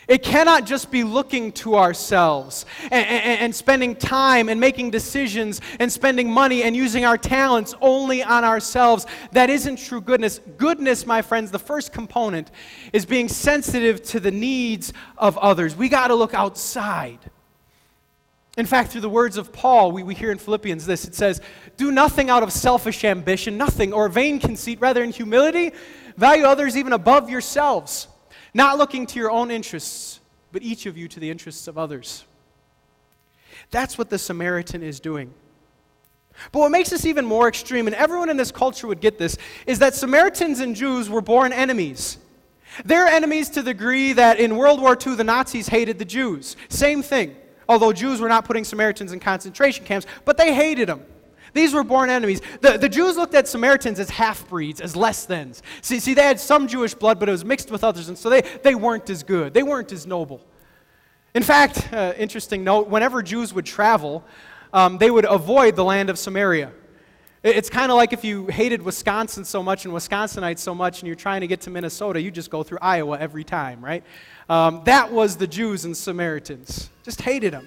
It 0.08 0.22
cannot 0.22 0.66
just 0.66 0.90
be 0.90 1.04
looking 1.04 1.52
to 1.52 1.76
ourselves 1.76 2.66
and, 2.84 3.06
and, 3.06 3.40
and, 3.40 3.54
spending 3.54 3.94
time 3.94 4.48
and 4.48 4.58
making 4.58 4.90
decisions 4.90 5.60
and 5.78 5.92
spending 5.92 6.30
money 6.30 6.64
and 6.64 6.74
using 6.74 7.04
our 7.04 7.16
talents 7.16 7.74
only 7.80 8.22
on 8.22 8.42
ourselves. 8.42 9.06
That 9.30 9.48
isn't 9.48 9.76
true 9.76 10.00
goodness. 10.00 10.40
Goodness, 10.56 11.06
my 11.06 11.22
friends, 11.22 11.52
the 11.52 11.60
first 11.60 11.92
component 11.92 12.50
is 12.92 13.06
being 13.06 13.28
sensitive 13.28 14.02
to 14.06 14.18
the 14.18 14.32
needs 14.32 14.92
of 15.16 15.38
others. 15.38 15.76
We 15.76 15.88
got 15.88 16.08
to 16.08 16.16
look 16.16 16.34
outside. 16.34 17.20
In 18.56 18.66
fact, 18.66 18.90
through 18.90 19.02
the 19.02 19.08
words 19.08 19.36
of 19.36 19.52
Paul, 19.52 19.92
we, 19.92 20.02
we 20.02 20.14
hear 20.14 20.32
in 20.32 20.38
Philippians 20.38 20.84
this 20.84 21.04
it 21.06 21.14
says, 21.14 21.40
Do 21.76 21.92
nothing 21.92 22.28
out 22.28 22.42
of 22.42 22.52
selfish 22.52 23.04
ambition, 23.04 23.56
nothing, 23.56 23.92
or 23.92 24.08
vain 24.08 24.40
conceit, 24.40 24.80
rather, 24.80 25.02
in 25.02 25.10
humility, 25.10 25.72
value 26.16 26.44
others 26.44 26.76
even 26.76 26.92
above 26.92 27.30
yourselves 27.30 28.08
not 28.54 28.78
looking 28.78 29.06
to 29.06 29.18
your 29.18 29.30
own 29.30 29.50
interests, 29.50 30.20
but 30.52 30.62
each 30.62 30.86
of 30.86 30.96
you 30.96 31.08
to 31.08 31.20
the 31.20 31.30
interests 31.30 31.68
of 31.68 31.78
others. 31.78 32.24
That's 33.70 33.96
what 33.96 34.10
the 34.10 34.18
Samaritan 34.18 34.82
is 34.82 35.00
doing. 35.00 35.32
But 36.50 36.60
what 36.60 36.70
makes 36.70 36.90
this 36.90 37.04
even 37.04 37.24
more 37.24 37.48
extreme, 37.48 37.86
and 37.86 37.94
everyone 37.94 38.30
in 38.30 38.36
this 38.36 38.50
culture 38.50 38.86
would 38.86 39.00
get 39.00 39.18
this, 39.18 39.36
is 39.66 39.78
that 39.80 39.94
Samaritans 39.94 40.60
and 40.60 40.74
Jews 40.74 41.08
were 41.10 41.20
born 41.20 41.52
enemies. 41.52 42.18
They're 42.84 43.06
enemies 43.06 43.50
to 43.50 43.62
the 43.62 43.72
degree 43.72 44.14
that 44.14 44.40
in 44.40 44.56
World 44.56 44.80
War 44.80 44.96
II 45.06 45.14
the 45.14 45.24
Nazis 45.24 45.68
hated 45.68 45.98
the 45.98 46.04
Jews. 46.04 46.56
Same 46.68 47.02
thing. 47.02 47.36
Although 47.68 47.92
Jews 47.92 48.20
were 48.20 48.28
not 48.28 48.44
putting 48.44 48.64
Samaritans 48.64 49.12
in 49.12 49.20
concentration 49.20 49.84
camps, 49.84 50.06
but 50.24 50.36
they 50.36 50.54
hated 50.54 50.88
them. 50.88 51.04
These 51.52 51.74
were 51.74 51.84
born 51.84 52.10
enemies. 52.10 52.40
The, 52.60 52.78
the 52.78 52.88
Jews 52.88 53.16
looked 53.16 53.34
at 53.34 53.46
Samaritans 53.46 54.00
as 54.00 54.10
half 54.10 54.48
breeds, 54.48 54.80
as 54.80 54.96
less 54.96 55.26
thans. 55.26 55.62
See, 55.80 56.00
see, 56.00 56.14
they 56.14 56.22
had 56.22 56.40
some 56.40 56.66
Jewish 56.66 56.94
blood, 56.94 57.18
but 57.20 57.28
it 57.28 57.32
was 57.32 57.44
mixed 57.44 57.70
with 57.70 57.84
others, 57.84 58.08
and 58.08 58.16
so 58.16 58.30
they, 58.30 58.42
they 58.62 58.74
weren't 58.74 59.08
as 59.10 59.22
good. 59.22 59.54
They 59.54 59.62
weren't 59.62 59.92
as 59.92 60.06
noble. 60.06 60.40
In 61.34 61.42
fact, 61.42 61.92
uh, 61.92 62.12
interesting 62.16 62.64
note 62.64 62.88
whenever 62.88 63.22
Jews 63.22 63.54
would 63.54 63.66
travel, 63.66 64.24
um, 64.72 64.98
they 64.98 65.10
would 65.10 65.24
avoid 65.24 65.76
the 65.76 65.84
land 65.84 66.10
of 66.10 66.18
Samaria. 66.18 66.72
It's 67.42 67.68
kind 67.68 67.90
of 67.90 67.96
like 67.96 68.12
if 68.12 68.22
you 68.22 68.46
hated 68.46 68.82
Wisconsin 68.82 69.44
so 69.44 69.62
much 69.62 69.84
and 69.84 69.92
Wisconsinites 69.92 70.60
so 70.60 70.74
much 70.74 71.00
and 71.00 71.08
you're 71.08 71.16
trying 71.16 71.40
to 71.40 71.48
get 71.48 71.62
to 71.62 71.70
Minnesota, 71.70 72.20
you 72.20 72.30
just 72.30 72.50
go 72.50 72.62
through 72.62 72.78
Iowa 72.80 73.18
every 73.18 73.42
time, 73.42 73.84
right? 73.84 74.04
Um, 74.48 74.82
that 74.84 75.10
was 75.10 75.36
the 75.36 75.48
Jews 75.48 75.84
and 75.84 75.96
Samaritans. 75.96 76.88
Just 77.02 77.20
hated 77.20 77.52
them. 77.52 77.66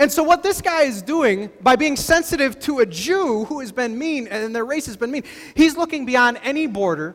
And 0.00 0.10
so, 0.10 0.22
what 0.22 0.42
this 0.42 0.62
guy 0.62 0.84
is 0.84 1.02
doing 1.02 1.50
by 1.60 1.76
being 1.76 1.94
sensitive 1.94 2.58
to 2.60 2.78
a 2.78 2.86
Jew 2.86 3.44
who 3.44 3.60
has 3.60 3.70
been 3.70 3.98
mean 3.98 4.28
and 4.28 4.56
their 4.56 4.64
race 4.64 4.86
has 4.86 4.96
been 4.96 5.10
mean, 5.10 5.24
he's 5.54 5.76
looking 5.76 6.06
beyond 6.06 6.40
any 6.42 6.66
border. 6.66 7.14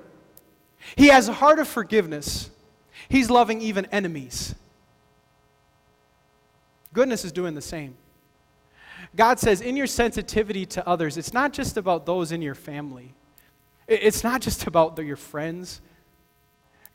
He 0.95 1.07
has 1.07 1.27
a 1.27 1.33
heart 1.33 1.57
of 1.57 1.67
forgiveness. 1.67 2.51
He's 3.09 3.31
loving 3.31 3.59
even 3.59 3.85
enemies. 3.87 4.53
Goodness 6.93 7.25
is 7.25 7.31
doing 7.31 7.55
the 7.55 7.61
same. 7.61 7.97
God 9.15 9.39
says, 9.39 9.61
in 9.61 9.75
your 9.75 9.87
sensitivity 9.87 10.67
to 10.67 10.87
others, 10.87 11.17
it's 11.17 11.33
not 11.33 11.53
just 11.53 11.77
about 11.77 12.05
those 12.05 12.31
in 12.31 12.43
your 12.43 12.55
family, 12.55 13.15
it's 13.87 14.23
not 14.23 14.41
just 14.41 14.67
about 14.67 14.95
your 14.99 15.17
friends. 15.17 15.81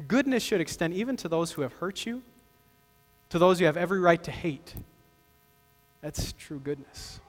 Goodness 0.07 0.45
should 0.45 0.61
extend 0.61 0.95
even 0.95 1.17
to 1.17 1.29
those 1.29 1.51
who 1.51 1.63
have 1.63 1.73
hurt 1.75 2.07
you, 2.07 2.23
to 3.31 3.41
those 3.41 3.59
you 3.59 3.67
have 3.67 3.77
every 3.77 3.99
right 3.99 4.23
to 4.23 4.31
hate. 4.31 4.73
That's 6.01 6.33
true 6.33 6.59
goodness. 6.59 7.21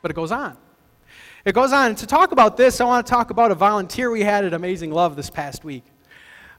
But 0.00 0.10
it 0.10 0.14
goes 0.14 0.32
on. 0.32 0.56
It 1.44 1.54
goes 1.54 1.72
on. 1.72 1.90
And 1.90 1.98
to 1.98 2.06
talk 2.06 2.32
about 2.32 2.56
this, 2.56 2.80
I 2.80 2.84
want 2.84 3.06
to 3.06 3.10
talk 3.10 3.30
about 3.30 3.50
a 3.50 3.54
volunteer 3.54 4.10
we 4.10 4.22
had 4.22 4.44
at 4.44 4.54
Amazing 4.54 4.90
Love 4.92 5.16
this 5.16 5.30
past 5.30 5.64
week. 5.64 5.84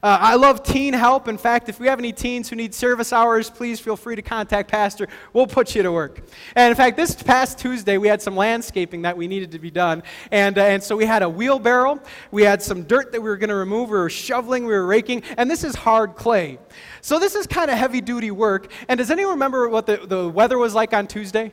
Uh, 0.04 0.18
I 0.20 0.34
love 0.34 0.62
teen 0.62 0.92
help. 0.92 1.28
In 1.28 1.38
fact, 1.38 1.70
if 1.70 1.80
we 1.80 1.86
have 1.86 1.98
any 1.98 2.12
teens 2.12 2.50
who 2.50 2.56
need 2.56 2.74
service 2.74 3.10
hours, 3.10 3.48
please 3.48 3.80
feel 3.80 3.96
free 3.96 4.16
to 4.16 4.20
contact 4.20 4.70
Pastor. 4.70 5.08
We'll 5.32 5.46
put 5.46 5.74
you 5.74 5.82
to 5.82 5.90
work. 5.90 6.20
And 6.54 6.68
in 6.68 6.76
fact, 6.76 6.98
this 6.98 7.14
past 7.14 7.58
Tuesday, 7.58 7.96
we 7.96 8.06
had 8.06 8.20
some 8.20 8.36
landscaping 8.36 9.00
that 9.00 9.16
we 9.16 9.26
needed 9.28 9.52
to 9.52 9.58
be 9.58 9.70
done. 9.70 10.02
And, 10.30 10.58
uh, 10.58 10.62
and 10.64 10.82
so 10.82 10.94
we 10.94 11.06
had 11.06 11.22
a 11.22 11.28
wheelbarrow, 11.30 12.02
we 12.30 12.42
had 12.42 12.60
some 12.60 12.82
dirt 12.82 13.12
that 13.12 13.22
we 13.22 13.30
were 13.30 13.38
going 13.38 13.48
to 13.48 13.54
remove, 13.54 13.88
we 13.88 13.96
were 13.96 14.10
shoveling, 14.10 14.66
we 14.66 14.74
were 14.74 14.86
raking, 14.86 15.22
and 15.38 15.50
this 15.50 15.64
is 15.64 15.74
hard 15.74 16.16
clay. 16.16 16.58
So 17.00 17.18
this 17.18 17.34
is 17.34 17.46
kind 17.46 17.70
of 17.70 17.78
heavy 17.78 18.02
duty 18.02 18.30
work. 18.30 18.70
And 18.88 18.98
does 18.98 19.10
anyone 19.10 19.32
remember 19.32 19.70
what 19.70 19.86
the, 19.86 19.96
the 20.04 20.28
weather 20.28 20.58
was 20.58 20.74
like 20.74 20.92
on 20.92 21.06
Tuesday? 21.06 21.50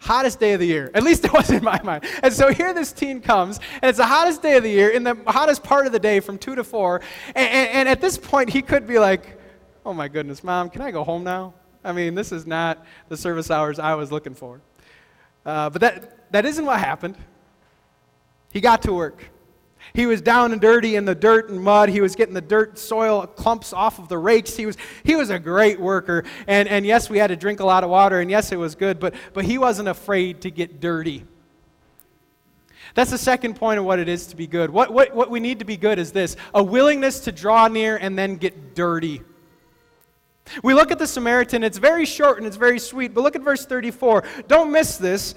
Hottest 0.00 0.40
day 0.40 0.54
of 0.54 0.60
the 0.60 0.66
year. 0.66 0.90
At 0.94 1.02
least 1.02 1.24
it 1.24 1.32
was 1.32 1.50
in 1.50 1.62
my 1.62 1.80
mind. 1.82 2.04
And 2.22 2.32
so 2.32 2.52
here 2.52 2.74
this 2.74 2.92
teen 2.92 3.20
comes, 3.20 3.60
and 3.80 3.88
it's 3.88 3.98
the 3.98 4.06
hottest 4.06 4.42
day 4.42 4.56
of 4.56 4.62
the 4.62 4.70
year, 4.70 4.90
in 4.90 5.04
the 5.04 5.16
hottest 5.26 5.62
part 5.62 5.86
of 5.86 5.92
the 5.92 5.98
day 5.98 6.20
from 6.20 6.38
2 6.38 6.56
to 6.56 6.64
4. 6.64 7.00
And, 7.28 7.36
and, 7.36 7.68
and, 7.70 7.88
at 7.88 8.00
this 8.00 8.18
point, 8.18 8.50
he 8.50 8.62
could 8.62 8.86
be 8.86 8.98
like, 8.98 9.38
oh 9.86 9.92
my 9.94 10.08
goodness, 10.08 10.42
mom, 10.42 10.70
can 10.70 10.82
I 10.82 10.90
go 10.90 11.04
home 11.04 11.22
now? 11.22 11.54
I 11.84 11.92
mean, 11.92 12.14
this 12.14 12.32
is 12.32 12.46
not 12.46 12.84
the 13.08 13.16
service 13.16 13.50
hours 13.50 13.78
I 13.78 13.94
was 13.94 14.12
looking 14.12 14.34
for. 14.34 14.60
Uh, 15.46 15.70
but 15.70 15.80
that, 15.80 16.32
that 16.32 16.44
isn't 16.44 16.64
what 16.64 16.78
happened. 16.78 17.16
He 18.52 18.60
got 18.60 18.82
to 18.82 18.92
work. 18.92 19.30
He 19.92 20.06
was 20.06 20.20
down 20.20 20.52
and 20.52 20.60
dirty 20.60 20.96
in 20.96 21.04
the 21.04 21.14
dirt 21.14 21.50
and 21.50 21.62
mud. 21.62 21.88
He 21.88 22.00
was 22.00 22.14
getting 22.14 22.34
the 22.34 22.40
dirt, 22.40 22.78
soil 22.78 23.26
clumps 23.26 23.72
off 23.72 23.98
of 23.98 24.08
the 24.08 24.18
rakes. 24.18 24.56
He 24.56 24.66
was, 24.66 24.76
he 25.04 25.16
was 25.16 25.30
a 25.30 25.38
great 25.38 25.80
worker. 25.80 26.24
And, 26.46 26.68
and 26.68 26.86
yes, 26.86 27.10
we 27.10 27.18
had 27.18 27.28
to 27.28 27.36
drink 27.36 27.60
a 27.60 27.64
lot 27.64 27.84
of 27.84 27.90
water, 27.90 28.20
and 28.20 28.30
yes, 28.30 28.52
it 28.52 28.56
was 28.56 28.74
good, 28.74 29.00
but, 29.00 29.14
but 29.32 29.44
he 29.44 29.58
wasn't 29.58 29.88
afraid 29.88 30.42
to 30.42 30.50
get 30.50 30.80
dirty. 30.80 31.24
That's 32.94 33.10
the 33.10 33.18
second 33.18 33.54
point 33.54 33.78
of 33.78 33.84
what 33.84 33.98
it 33.98 34.08
is 34.08 34.26
to 34.28 34.36
be 34.36 34.46
good. 34.46 34.70
What, 34.70 34.92
what, 34.92 35.14
what 35.14 35.30
we 35.30 35.40
need 35.40 35.60
to 35.60 35.64
be 35.64 35.76
good 35.76 35.98
is 35.98 36.12
this 36.12 36.36
a 36.54 36.62
willingness 36.62 37.20
to 37.20 37.32
draw 37.32 37.68
near 37.68 37.96
and 37.96 38.18
then 38.18 38.36
get 38.36 38.74
dirty. 38.74 39.22
We 40.64 40.74
look 40.74 40.90
at 40.90 40.98
the 40.98 41.06
Samaritan, 41.06 41.62
it's 41.62 41.78
very 41.78 42.04
short 42.04 42.38
and 42.38 42.46
it's 42.46 42.56
very 42.56 42.80
sweet, 42.80 43.14
but 43.14 43.20
look 43.20 43.36
at 43.36 43.42
verse 43.42 43.64
34. 43.64 44.24
Don't 44.48 44.72
miss 44.72 44.96
this. 44.96 45.36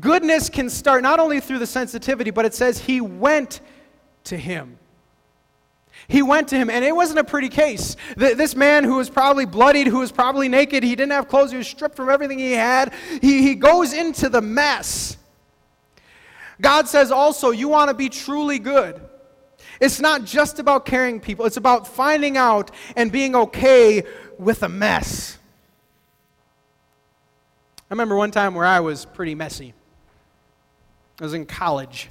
Goodness 0.00 0.48
can 0.48 0.70
start 0.70 1.02
not 1.02 1.20
only 1.20 1.40
through 1.40 1.58
the 1.58 1.66
sensitivity, 1.66 2.30
but 2.30 2.46
it 2.46 2.54
says 2.54 2.78
he 2.78 3.02
went 3.02 3.60
to 4.24 4.36
him. 4.36 4.78
He 6.08 6.22
went 6.22 6.48
to 6.48 6.56
him, 6.56 6.68
and 6.68 6.84
it 6.84 6.94
wasn't 6.94 7.20
a 7.20 7.24
pretty 7.24 7.48
case. 7.48 7.96
This 8.16 8.54
man 8.54 8.84
who 8.84 8.96
was 8.96 9.08
probably 9.08 9.46
bloodied, 9.46 9.86
who 9.86 10.00
was 10.00 10.12
probably 10.12 10.48
naked, 10.48 10.82
he 10.82 10.96
didn't 10.96 11.12
have 11.12 11.28
clothes, 11.28 11.50
he 11.50 11.56
was 11.56 11.68
stripped 11.68 11.96
from 11.96 12.10
everything 12.10 12.38
he 12.38 12.52
had. 12.52 12.92
He, 13.22 13.42
he 13.42 13.54
goes 13.54 13.92
into 13.92 14.28
the 14.28 14.42
mess. 14.42 15.16
God 16.60 16.88
says 16.88 17.10
also, 17.10 17.50
you 17.50 17.68
want 17.68 17.88
to 17.88 17.94
be 17.94 18.08
truly 18.08 18.58
good. 18.58 19.00
It's 19.80 20.00
not 20.00 20.24
just 20.24 20.58
about 20.58 20.84
caring 20.84 21.20
people, 21.20 21.46
it's 21.46 21.56
about 21.56 21.86
finding 21.86 22.36
out 22.36 22.70
and 22.96 23.10
being 23.10 23.34
okay 23.34 24.02
with 24.38 24.62
a 24.62 24.68
mess. 24.68 25.38
I 27.90 27.94
remember 27.94 28.16
one 28.16 28.30
time 28.30 28.54
where 28.54 28.66
I 28.66 28.80
was 28.80 29.04
pretty 29.04 29.34
messy. 29.34 29.74
I 31.20 31.24
was 31.24 31.34
in 31.34 31.46
college. 31.46 32.10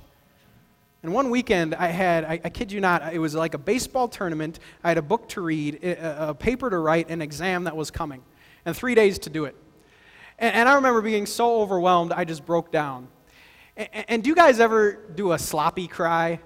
And 1.03 1.13
one 1.13 1.29
weekend, 1.29 1.75
I 1.75 1.87
had, 1.87 2.23
I, 2.23 2.39
I, 2.45 2.49
kid 2.49 2.71
you 2.71 2.79
not, 2.79 3.13
it 3.13 3.19
was 3.19 3.35
like 3.35 3.53
a 3.53 3.57
baseball 3.57 4.07
tournament. 4.07 4.59
I 4.85 4.87
had 4.87 4.97
a 4.97 5.01
book 5.01 5.27
to 5.29 5.41
read, 5.41 5.83
a, 5.83 6.29
a 6.29 6.33
paper 6.33 6.69
to 6.69 6.77
write, 6.77 7.09
an 7.09 7.21
exam 7.21 7.65
that 7.65 7.75
was 7.75 7.91
coming, 7.91 8.23
and 8.65 8.75
three 8.75 8.95
days 8.95 9.19
to 9.19 9.29
do 9.29 9.43
it. 9.43 9.55
And, 10.39 10.55
and 10.55 10.69
I 10.69 10.75
remember 10.75 11.01
being 11.01 11.25
so 11.25 11.59
overwhelmed, 11.59 12.13
I 12.13 12.23
just 12.23 12.45
broke 12.45 12.71
down. 12.71 13.09
And, 13.75 13.89
and 14.07 14.23
do 14.23 14.29
you 14.29 14.35
guys 14.35 14.61
ever 14.61 14.93
do 15.13 15.33
a 15.33 15.39
sloppy 15.39 15.87
cry? 15.87 16.39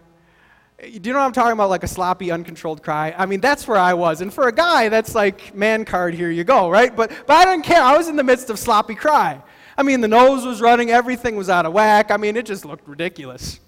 Do 0.79 0.87
you 0.89 1.13
know 1.13 1.19
what 1.19 1.25
I'm 1.25 1.33
talking 1.33 1.51
about? 1.51 1.69
Like 1.69 1.83
a 1.83 1.87
sloppy, 1.87 2.31
uncontrolled 2.31 2.81
cry? 2.81 3.13
I 3.15 3.27
mean, 3.27 3.41
that's 3.41 3.67
where 3.67 3.77
I 3.77 3.93
was. 3.93 4.21
And 4.21 4.33
for 4.33 4.47
a 4.47 4.51
guy, 4.51 4.89
that's 4.89 5.13
like, 5.13 5.53
man 5.53 5.85
card, 5.85 6.15
here 6.15 6.31
you 6.31 6.43
go, 6.43 6.67
right? 6.67 6.95
But, 6.95 7.11
but 7.27 7.33
I 7.33 7.45
didn't 7.45 7.63
care. 7.63 7.81
I 7.81 7.95
was 7.95 8.07
in 8.07 8.15
the 8.15 8.23
midst 8.23 8.49
of 8.49 8.57
sloppy 8.57 8.95
cry. 8.95 9.39
I 9.77 9.83
mean, 9.83 10.01
the 10.01 10.07
nose 10.07 10.47
was 10.47 10.61
running, 10.61 10.89
everything 10.89 11.35
was 11.35 11.47
out 11.47 11.67
of 11.67 11.73
whack. 11.73 12.09
I 12.09 12.17
mean, 12.17 12.35
it 12.35 12.47
just 12.47 12.65
looked 12.65 12.87
ridiculous. 12.87 13.59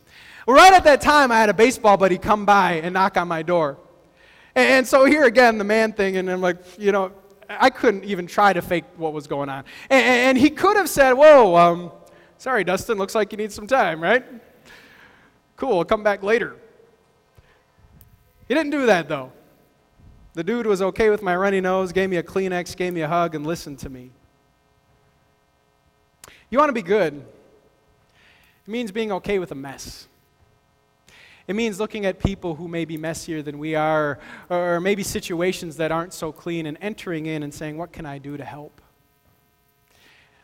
Right 0.49 0.73
at 0.73 0.83
that 0.85 0.99
time, 0.99 1.31
I 1.31 1.37
had 1.37 1.49
a 1.49 1.53
baseball 1.53 1.95
buddy 1.95 2.17
come 2.17 2.43
by 2.43 2.73
and 2.73 2.93
knock 2.93 3.17
on 3.17 3.27
my 3.27 3.43
door. 3.43 3.77
And, 4.55 4.67
and 4.67 4.87
so 4.87 5.05
here 5.05 5.25
again, 5.25 5.59
the 5.59 5.63
man 5.63 5.93
thing, 5.93 6.17
and 6.17 6.27
I'm 6.27 6.41
like, 6.41 6.57
you 6.79 6.91
know, 6.91 7.11
I 7.47 7.69
couldn't 7.69 8.03
even 8.03 8.25
try 8.25 8.51
to 8.53 8.61
fake 8.63 8.85
what 8.97 9.13
was 9.13 9.27
going 9.27 9.47
on. 9.47 9.63
And, 9.91 10.03
and 10.03 10.37
he 10.39 10.49
could 10.49 10.75
have 10.75 10.89
said, 10.89 11.13
Whoa, 11.13 11.55
um, 11.55 11.91
sorry, 12.39 12.63
Dustin, 12.63 12.97
looks 12.97 13.13
like 13.13 13.31
you 13.31 13.37
need 13.37 13.51
some 13.51 13.67
time, 13.67 14.01
right? 14.01 14.25
Cool, 15.55 15.77
I'll 15.77 15.85
come 15.85 16.01
back 16.01 16.23
later. 16.23 16.55
He 18.47 18.55
didn't 18.55 18.71
do 18.71 18.87
that, 18.87 19.07
though. 19.07 19.31
The 20.33 20.43
dude 20.43 20.65
was 20.65 20.81
okay 20.81 21.11
with 21.11 21.21
my 21.21 21.35
runny 21.35 21.61
nose, 21.61 21.91
gave 21.91 22.09
me 22.09 22.17
a 22.17 22.23
Kleenex, 22.23 22.75
gave 22.75 22.93
me 22.93 23.01
a 23.01 23.07
hug, 23.07 23.35
and 23.35 23.45
listened 23.45 23.77
to 23.79 23.89
me. 23.89 24.09
You 26.49 26.57
want 26.57 26.69
to 26.69 26.73
be 26.73 26.81
good, 26.81 27.13
it 27.13 28.71
means 28.71 28.91
being 28.91 29.11
okay 29.11 29.37
with 29.37 29.51
a 29.51 29.55
mess. 29.55 30.07
It 31.49 31.55
means 31.55 31.79
looking 31.79 32.05
at 32.05 32.19
people 32.19 32.53
who 32.53 32.67
may 32.67 32.85
be 32.85 32.95
messier 32.95 33.41
than 33.41 33.57
we 33.57 33.73
are, 33.73 34.19
or 34.51 34.79
maybe 34.79 35.01
situations 35.01 35.77
that 35.77 35.91
aren't 35.91 36.13
so 36.13 36.31
clean, 36.31 36.67
and 36.67 36.77
entering 36.79 37.25
in 37.25 37.41
and 37.41 37.51
saying, 37.51 37.75
What 37.75 37.91
can 37.91 38.05
I 38.05 38.19
do 38.19 38.37
to 38.37 38.45
help? 38.45 38.79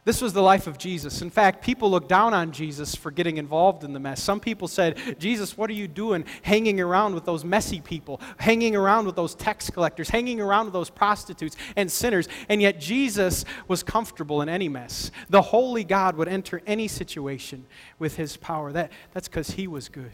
This 0.03 0.19
was 0.19 0.33
the 0.33 0.41
life 0.41 0.65
of 0.65 0.79
Jesus. 0.79 1.21
In 1.21 1.29
fact, 1.29 1.63
people 1.63 1.91
looked 1.91 2.09
down 2.09 2.33
on 2.33 2.51
Jesus 2.51 2.95
for 2.95 3.11
getting 3.11 3.37
involved 3.37 3.83
in 3.83 3.93
the 3.93 3.99
mess. 3.99 4.21
Some 4.21 4.39
people 4.39 4.67
said, 4.67 4.97
Jesus, 5.19 5.55
what 5.55 5.69
are 5.69 5.73
you 5.73 5.87
doing 5.87 6.25
hanging 6.41 6.79
around 6.79 7.13
with 7.13 7.25
those 7.25 7.45
messy 7.45 7.81
people, 7.81 8.19
hanging 8.37 8.75
around 8.75 9.05
with 9.05 9.15
those 9.15 9.35
tax 9.35 9.69
collectors, 9.69 10.09
hanging 10.09 10.41
around 10.41 10.65
with 10.65 10.73
those 10.73 10.89
prostitutes 10.89 11.55
and 11.75 11.91
sinners? 11.91 12.27
And 12.49 12.63
yet, 12.63 12.79
Jesus 12.79 13.45
was 13.67 13.83
comfortable 13.83 14.41
in 14.41 14.49
any 14.49 14.69
mess. 14.69 15.11
The 15.29 15.43
holy 15.43 15.83
God 15.83 16.15
would 16.17 16.27
enter 16.27 16.63
any 16.65 16.87
situation 16.87 17.67
with 17.99 18.15
his 18.15 18.37
power. 18.37 18.71
That, 18.71 18.91
that's 19.13 19.27
because 19.27 19.51
he 19.51 19.67
was 19.67 19.87
good. 19.87 20.13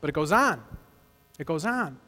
But 0.00 0.10
it 0.10 0.12
goes 0.14 0.32
on. 0.32 0.62
It 1.38 1.46
goes 1.46 1.64
on. 1.64 1.98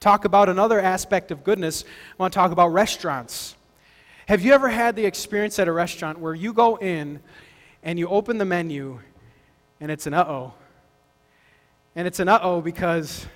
Talk 0.00 0.24
about 0.24 0.48
another 0.48 0.80
aspect 0.80 1.30
of 1.30 1.44
goodness. 1.44 1.84
I 1.84 2.14
want 2.16 2.32
to 2.32 2.38
talk 2.38 2.52
about 2.52 2.68
restaurants. 2.68 3.54
Have 4.28 4.40
you 4.40 4.52
ever 4.54 4.68
had 4.68 4.96
the 4.96 5.04
experience 5.04 5.58
at 5.58 5.68
a 5.68 5.72
restaurant 5.72 6.18
where 6.18 6.34
you 6.34 6.52
go 6.52 6.76
in 6.76 7.20
and 7.82 7.98
you 7.98 8.08
open 8.08 8.38
the 8.38 8.44
menu 8.44 9.00
and 9.80 9.90
it's 9.90 10.06
an 10.06 10.14
uh 10.14 10.24
oh? 10.26 10.54
And 11.96 12.06
it's 12.06 12.20
an 12.20 12.28
uh 12.28 12.38
oh 12.42 12.62
because 12.62 13.26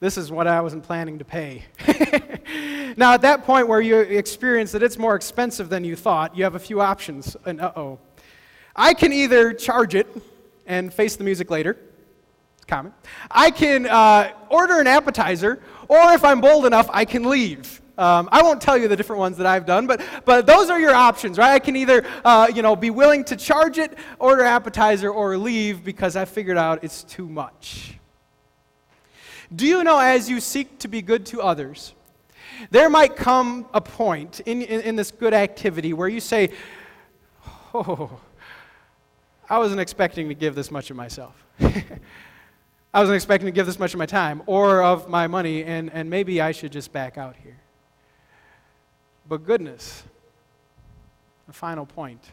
this 0.00 0.16
is 0.16 0.32
what 0.32 0.48
I 0.48 0.60
wasn't 0.62 0.82
planning 0.82 1.18
to 1.20 1.24
pay. 1.24 1.64
now, 2.96 3.12
at 3.12 3.22
that 3.22 3.44
point 3.44 3.68
where 3.68 3.80
you 3.80 3.98
experience 3.98 4.72
that 4.72 4.82
it's 4.82 4.98
more 4.98 5.14
expensive 5.14 5.68
than 5.68 5.84
you 5.84 5.94
thought, 5.94 6.36
you 6.36 6.42
have 6.42 6.56
a 6.56 6.60
few 6.60 6.80
options. 6.80 7.36
An 7.44 7.60
uh 7.60 7.72
oh. 7.76 7.98
I 8.74 8.94
can 8.94 9.12
either 9.12 9.52
charge 9.52 9.94
it 9.94 10.08
and 10.66 10.92
face 10.92 11.14
the 11.14 11.22
music 11.22 11.50
later 11.50 11.78
common. 12.66 12.92
I 13.30 13.50
can 13.50 13.86
uh, 13.86 14.32
order 14.48 14.80
an 14.80 14.86
appetizer, 14.86 15.60
or 15.88 16.12
if 16.12 16.24
I'm 16.24 16.40
bold 16.40 16.66
enough, 16.66 16.88
I 16.92 17.04
can 17.04 17.28
leave. 17.28 17.80
Um, 17.98 18.28
I 18.32 18.42
won't 18.42 18.60
tell 18.60 18.78
you 18.78 18.88
the 18.88 18.96
different 18.96 19.20
ones 19.20 19.36
that 19.36 19.46
I've 19.46 19.66
done, 19.66 19.86
but, 19.86 20.00
but 20.24 20.46
those 20.46 20.70
are 20.70 20.80
your 20.80 20.94
options, 20.94 21.36
right? 21.36 21.52
I 21.52 21.58
can 21.58 21.76
either, 21.76 22.04
uh, 22.24 22.50
you 22.52 22.62
know, 22.62 22.74
be 22.74 22.90
willing 22.90 23.22
to 23.24 23.36
charge 23.36 23.78
it, 23.78 23.96
order 24.18 24.44
appetizer, 24.44 25.10
or 25.10 25.36
leave 25.36 25.84
because 25.84 26.16
I 26.16 26.24
figured 26.24 26.56
out 26.56 26.82
it's 26.82 27.04
too 27.04 27.28
much. 27.28 27.98
Do 29.54 29.66
you 29.66 29.84
know 29.84 29.98
as 29.98 30.30
you 30.30 30.40
seek 30.40 30.78
to 30.78 30.88
be 30.88 31.02
good 31.02 31.26
to 31.26 31.42
others, 31.42 31.92
there 32.70 32.88
might 32.88 33.14
come 33.14 33.66
a 33.74 33.80
point 33.80 34.40
in, 34.40 34.62
in, 34.62 34.80
in 34.80 34.96
this 34.96 35.10
good 35.10 35.34
activity 35.34 35.92
where 35.92 36.08
you 36.08 36.20
say, 36.20 36.50
oh, 37.74 38.18
I 39.50 39.58
wasn't 39.58 39.80
expecting 39.80 40.28
to 40.28 40.34
give 40.34 40.54
this 40.54 40.70
much 40.70 40.90
of 40.90 40.96
myself. 40.96 41.34
I 42.94 43.00
wasn't 43.00 43.16
expecting 43.16 43.46
to 43.46 43.52
give 43.52 43.66
this 43.66 43.78
much 43.78 43.94
of 43.94 43.98
my 43.98 44.06
time 44.06 44.42
or 44.46 44.82
of 44.82 45.08
my 45.08 45.26
money, 45.26 45.64
and, 45.64 45.90
and 45.92 46.10
maybe 46.10 46.42
I 46.42 46.52
should 46.52 46.72
just 46.72 46.92
back 46.92 47.16
out 47.16 47.36
here. 47.36 47.58
But 49.26 49.46
goodness, 49.46 50.02
the 51.46 51.54
final 51.54 51.86
point. 51.86 52.32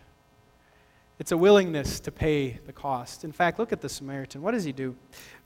It's 1.17 1.31
a 1.31 1.37
willingness 1.37 1.99
to 2.01 2.11
pay 2.11 2.59
the 2.65 2.73
cost. 2.73 3.23
In 3.23 3.31
fact, 3.31 3.59
look 3.59 3.71
at 3.71 3.81
the 3.81 3.89
Samaritan. 3.89 4.41
What 4.41 4.51
does 4.51 4.63
he 4.63 4.71
do? 4.71 4.95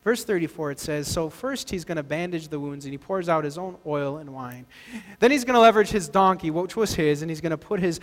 Verse 0.04 0.26
34, 0.26 0.72
it 0.72 0.80
says, 0.80 1.08
So 1.08 1.30
first 1.30 1.70
he's 1.70 1.86
going 1.86 1.96
to 1.96 2.04
bandage 2.04 2.50
the 2.50 2.60
wounds, 2.60 2.84
and 2.84 2.92
he 2.92 2.98
pours 2.98 3.30
out 3.30 3.46
his 3.46 3.58
own 3.58 3.78
oil 3.86 4.18
and 4.18 4.34
wine. 4.34 4.66
Then 5.20 5.32
he's 5.32 5.46
going 5.46 5.54
to 5.54 5.62
leverage 5.62 5.90
his 5.90 6.10
donkey, 6.10 6.52
which 6.52 6.76
was 6.76 6.94
his, 6.94 7.22
and 7.22 7.32
he's 7.32 7.40
going 7.40 7.52
to 7.52 7.58
put 7.58 7.80
his, 7.80 8.02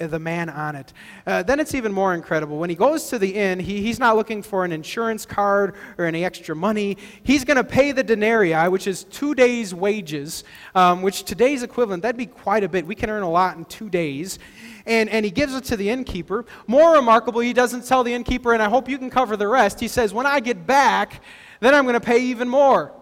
the 0.00 0.18
man 0.18 0.50
on 0.50 0.74
it. 0.74 0.92
Uh, 1.24 1.44
then 1.44 1.60
it's 1.60 1.74
even 1.74 1.92
more 1.92 2.14
incredible. 2.14 2.58
When 2.58 2.68
he 2.68 2.74
goes 2.74 3.08
to 3.10 3.18
the 3.18 3.32
inn, 3.32 3.60
he, 3.60 3.80
he's 3.80 4.00
not 4.00 4.16
looking 4.16 4.42
for 4.42 4.64
an 4.64 4.72
insurance 4.72 5.24
card 5.24 5.76
or 5.98 6.04
any 6.04 6.24
extra 6.24 6.56
money. 6.56 6.96
He's 7.22 7.44
going 7.44 7.58
to 7.58 7.64
pay 7.64 7.92
the 7.92 8.02
denarii, 8.02 8.68
which 8.68 8.88
is 8.88 9.04
two 9.04 9.34
days' 9.36 9.72
wages, 9.72 10.42
um, 10.74 11.00
which 11.00 11.22
today's 11.22 11.62
equivalent, 11.62 12.02
that'd 12.02 12.16
be 12.16 12.26
quite 12.26 12.64
a 12.64 12.68
bit. 12.68 12.84
We 12.84 12.96
can 12.96 13.08
earn 13.08 13.22
a 13.22 13.30
lot 13.30 13.56
in 13.56 13.64
two 13.66 13.88
days 13.88 14.40
and, 14.86 15.08
and 15.10 15.24
he 15.24 15.30
gives 15.30 15.54
it 15.54 15.64
to 15.64 15.76
the 15.76 15.90
innkeeper. 15.90 16.44
More 16.66 16.94
remarkable, 16.94 17.40
he 17.40 17.52
doesn't 17.52 17.86
tell 17.86 18.04
the 18.04 18.14
innkeeper, 18.14 18.52
and 18.52 18.62
I 18.62 18.68
hope 18.68 18.88
you 18.88 18.98
can 18.98 19.10
cover 19.10 19.36
the 19.36 19.48
rest. 19.48 19.80
He 19.80 19.88
says, 19.88 20.14
When 20.14 20.26
I 20.26 20.40
get 20.40 20.66
back, 20.66 21.22
then 21.60 21.74
I'm 21.74 21.84
going 21.84 21.94
to 21.94 22.00
pay 22.00 22.20
even 22.20 22.48
more. 22.48 22.92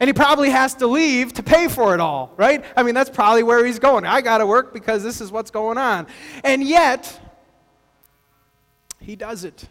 And 0.00 0.08
he 0.08 0.12
probably 0.12 0.50
has 0.50 0.74
to 0.76 0.86
leave 0.86 1.32
to 1.34 1.42
pay 1.42 1.68
for 1.68 1.94
it 1.94 2.00
all, 2.00 2.32
right? 2.36 2.64
I 2.76 2.82
mean, 2.82 2.94
that's 2.94 3.10
probably 3.10 3.44
where 3.44 3.64
he's 3.64 3.78
going. 3.78 4.04
I 4.04 4.20
got 4.20 4.38
to 4.38 4.46
work 4.46 4.72
because 4.72 5.02
this 5.02 5.20
is 5.20 5.30
what's 5.30 5.50
going 5.50 5.78
on. 5.78 6.08
And 6.42 6.62
yet, 6.62 7.20
he 8.98 9.14
does 9.14 9.44
it. 9.44 9.64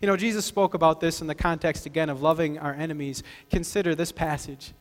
You 0.00 0.06
know, 0.06 0.16
Jesus 0.16 0.44
spoke 0.44 0.74
about 0.74 1.00
this 1.00 1.20
in 1.20 1.26
the 1.26 1.34
context 1.34 1.86
again 1.86 2.08
of 2.08 2.22
loving 2.22 2.58
our 2.58 2.74
enemies. 2.74 3.22
Consider 3.50 3.94
this 3.94 4.12
passage. 4.12 4.72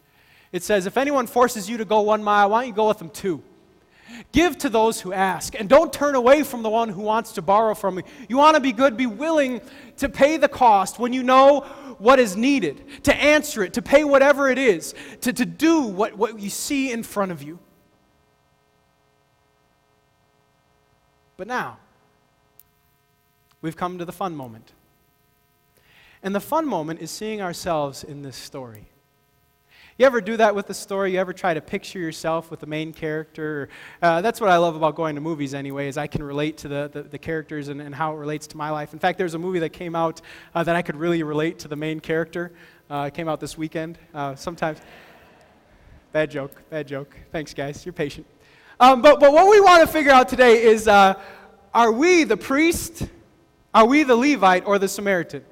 It 0.52 0.64
says, 0.64 0.86
If 0.86 0.98
anyone 0.98 1.28
forces 1.28 1.70
you 1.70 1.78
to 1.78 1.86
go 1.86 2.02
one 2.02 2.24
mile, 2.24 2.50
why 2.50 2.62
don't 2.62 2.70
you 2.70 2.76
go 2.76 2.88
with 2.90 3.00
them 3.00 3.10
two? 3.10 3.42
Give 4.32 4.58
to 4.60 4.70
those 4.70 5.02
who 5.02 5.14
ask, 5.14 5.56
and 5.60 5.68
don't 5.68 5.92
turn 5.92 6.16
away 6.16 6.44
from 6.44 6.64
the 6.64 6.70
one 6.70 6.90
who 6.90 7.02
wants 7.02 7.34
to 7.34 7.42
borrow 7.42 7.74
from 7.74 7.98
you. 7.98 8.04
You 8.30 8.38
want 8.38 8.56
to 8.56 8.62
be 8.62 8.72
good, 8.72 8.98
be 8.98 9.06
willing 9.06 9.62
to 9.98 10.10
pay 10.10 10.38
the 10.38 10.48
cost 10.48 11.00
when 11.00 11.14
you 11.14 11.24
know 11.24 11.62
what 11.98 12.20
is 12.20 12.36
needed, 12.36 12.84
to 13.04 13.16
answer 13.16 13.64
it, 13.64 13.74
to 13.74 13.82
pay 13.82 14.04
whatever 14.04 14.50
it 14.50 14.58
is, 14.58 14.94
to, 15.22 15.34
to 15.34 15.46
do 15.46 15.82
what, 15.82 16.18
what 16.18 16.40
you 16.40 16.50
see 16.50 16.92
in 16.92 17.04
front 17.04 17.32
of 17.32 17.42
you. 17.42 17.60
But 21.38 21.48
now, 21.48 21.78
we've 23.62 23.78
come 23.78 24.00
to 24.00 24.06
the 24.06 24.12
fun 24.12 24.36
moment. 24.36 24.74
And 26.24 26.34
the 26.34 26.40
fun 26.40 26.68
moment 26.68 27.00
is 27.00 27.12
seeing 27.12 27.42
ourselves 27.42 28.04
in 28.04 28.24
this 28.24 28.36
story. 28.36 28.88
You 30.00 30.06
ever 30.06 30.22
do 30.22 30.38
that 30.38 30.54
with 30.54 30.70
a 30.70 30.76
story? 30.76 31.14
You 31.14 31.20
ever 31.20 31.34
try 31.34 31.56
to 31.56 31.62
picture 31.62 31.98
yourself 31.98 32.52
with 32.52 32.60
the 32.60 32.68
main 32.68 32.94
character? 32.94 33.68
Uh, 34.00 34.22
that's 34.22 34.40
what 34.40 34.52
I 34.52 34.58
love 34.58 34.76
about 34.76 34.94
going 34.94 35.16
to 35.16 35.22
movies, 35.22 35.56
anyway, 35.56 35.88
is 35.88 35.98
I 35.98 36.06
can 36.06 36.22
relate 36.22 36.58
to 36.60 36.68
the, 36.68 36.88
the, 36.94 37.02
the 37.02 37.18
characters 37.18 37.68
and, 37.68 37.82
and, 37.82 37.96
how 37.96 38.14
it 38.14 38.18
relates 38.18 38.46
to 38.48 38.58
my 38.58 38.70
life. 38.70 38.94
In 38.94 39.00
fact, 39.00 39.18
there's 39.18 39.34
a 39.34 39.40
movie 39.40 39.58
that 39.58 39.72
came 39.72 39.96
out 39.96 40.22
uh, 40.54 40.64
that 40.64 40.76
I 40.76 40.84
could 40.84 40.98
really 40.98 41.24
relate 41.24 41.58
to 41.60 41.68
the 41.68 41.76
main 41.76 42.00
character. 42.00 42.52
Uh, 42.92 43.06
it 43.08 43.16
came 43.16 43.28
out 43.28 43.40
this 43.40 43.58
weekend. 43.58 43.98
Uh, 44.14 44.36
sometimes, 44.36 44.78
bad 46.12 46.30
joke, 46.30 46.52
bad 46.70 46.88
joke. 46.88 47.18
Thanks, 47.32 47.56
guys. 47.56 47.84
You're 47.84 47.94
patient. 47.94 48.28
Um, 48.80 49.02
but, 49.02 49.20
but 49.20 49.34
what 49.34 49.50
we 49.50 49.60
want 49.60 49.82
to 49.82 49.92
figure 49.92 50.12
out 50.12 50.30
today 50.30 50.62
is 50.62 50.88
uh, 50.88 51.20
are 51.74 51.92
we 51.92 52.24
the 52.24 52.38
priest, 52.38 53.08
are 53.74 53.88
we 53.88 54.04
the 54.04 54.16
Levite, 54.16 54.68
or 54.68 54.78
the 54.78 54.88
Samaritan? 54.88 55.44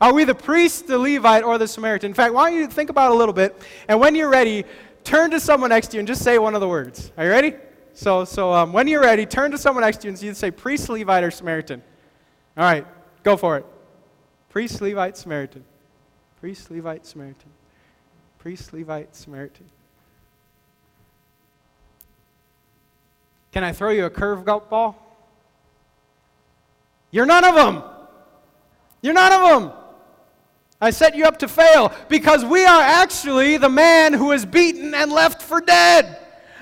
Are 0.00 0.12
we 0.14 0.24
the 0.24 0.34
priest, 0.34 0.86
the 0.86 0.98
Levite, 0.98 1.42
or 1.42 1.58
the 1.58 1.66
Samaritan? 1.66 2.10
In 2.10 2.14
fact, 2.14 2.32
why 2.32 2.50
don't 2.50 2.58
you 2.58 2.66
think 2.68 2.90
about 2.90 3.10
it 3.10 3.14
a 3.14 3.18
little 3.18 3.32
bit, 3.32 3.60
and 3.88 3.98
when 3.98 4.14
you're 4.14 4.28
ready, 4.28 4.64
turn 5.04 5.30
to 5.30 5.40
someone 5.40 5.70
next 5.70 5.88
to 5.88 5.96
you 5.96 6.00
and 6.00 6.08
just 6.08 6.22
say 6.22 6.38
one 6.38 6.54
of 6.54 6.60
the 6.60 6.68
words. 6.68 7.12
Are 7.16 7.24
you 7.24 7.30
ready? 7.30 7.54
So, 7.94 8.24
so 8.24 8.52
um, 8.52 8.72
when 8.72 8.86
you're 8.86 9.00
ready, 9.00 9.26
turn 9.26 9.50
to 9.50 9.58
someone 9.58 9.82
next 9.82 10.02
to 10.02 10.08
you 10.08 10.28
and 10.28 10.36
say 10.36 10.50
priest, 10.50 10.88
Levite, 10.88 11.24
or 11.24 11.30
Samaritan. 11.30 11.82
All 12.56 12.64
right, 12.64 12.86
go 13.24 13.36
for 13.36 13.56
it. 13.56 13.66
Priest, 14.50 14.80
Levite, 14.80 15.16
Samaritan. 15.16 15.64
Priest, 16.40 16.70
Levite, 16.70 17.04
Samaritan. 17.04 17.50
Priest, 18.38 18.72
Levite, 18.72 19.14
Samaritan. 19.16 19.66
Can 23.50 23.64
I 23.64 23.72
throw 23.72 23.90
you 23.90 24.04
a 24.04 24.10
curveball? 24.10 24.94
You're 27.10 27.26
none 27.26 27.44
of 27.44 27.54
them. 27.54 27.82
You're 29.02 29.14
none 29.14 29.32
of 29.32 29.62
them. 29.62 29.72
I 30.80 30.90
set 30.90 31.16
you 31.16 31.24
up 31.24 31.38
to 31.38 31.48
fail 31.48 31.92
because 32.08 32.44
we 32.44 32.64
are 32.64 32.82
actually 32.82 33.56
the 33.56 33.68
man 33.68 34.12
who 34.12 34.30
is 34.30 34.46
beaten 34.46 34.94
and 34.94 35.10
left 35.10 35.42
for 35.42 35.60
dead. 35.60 36.18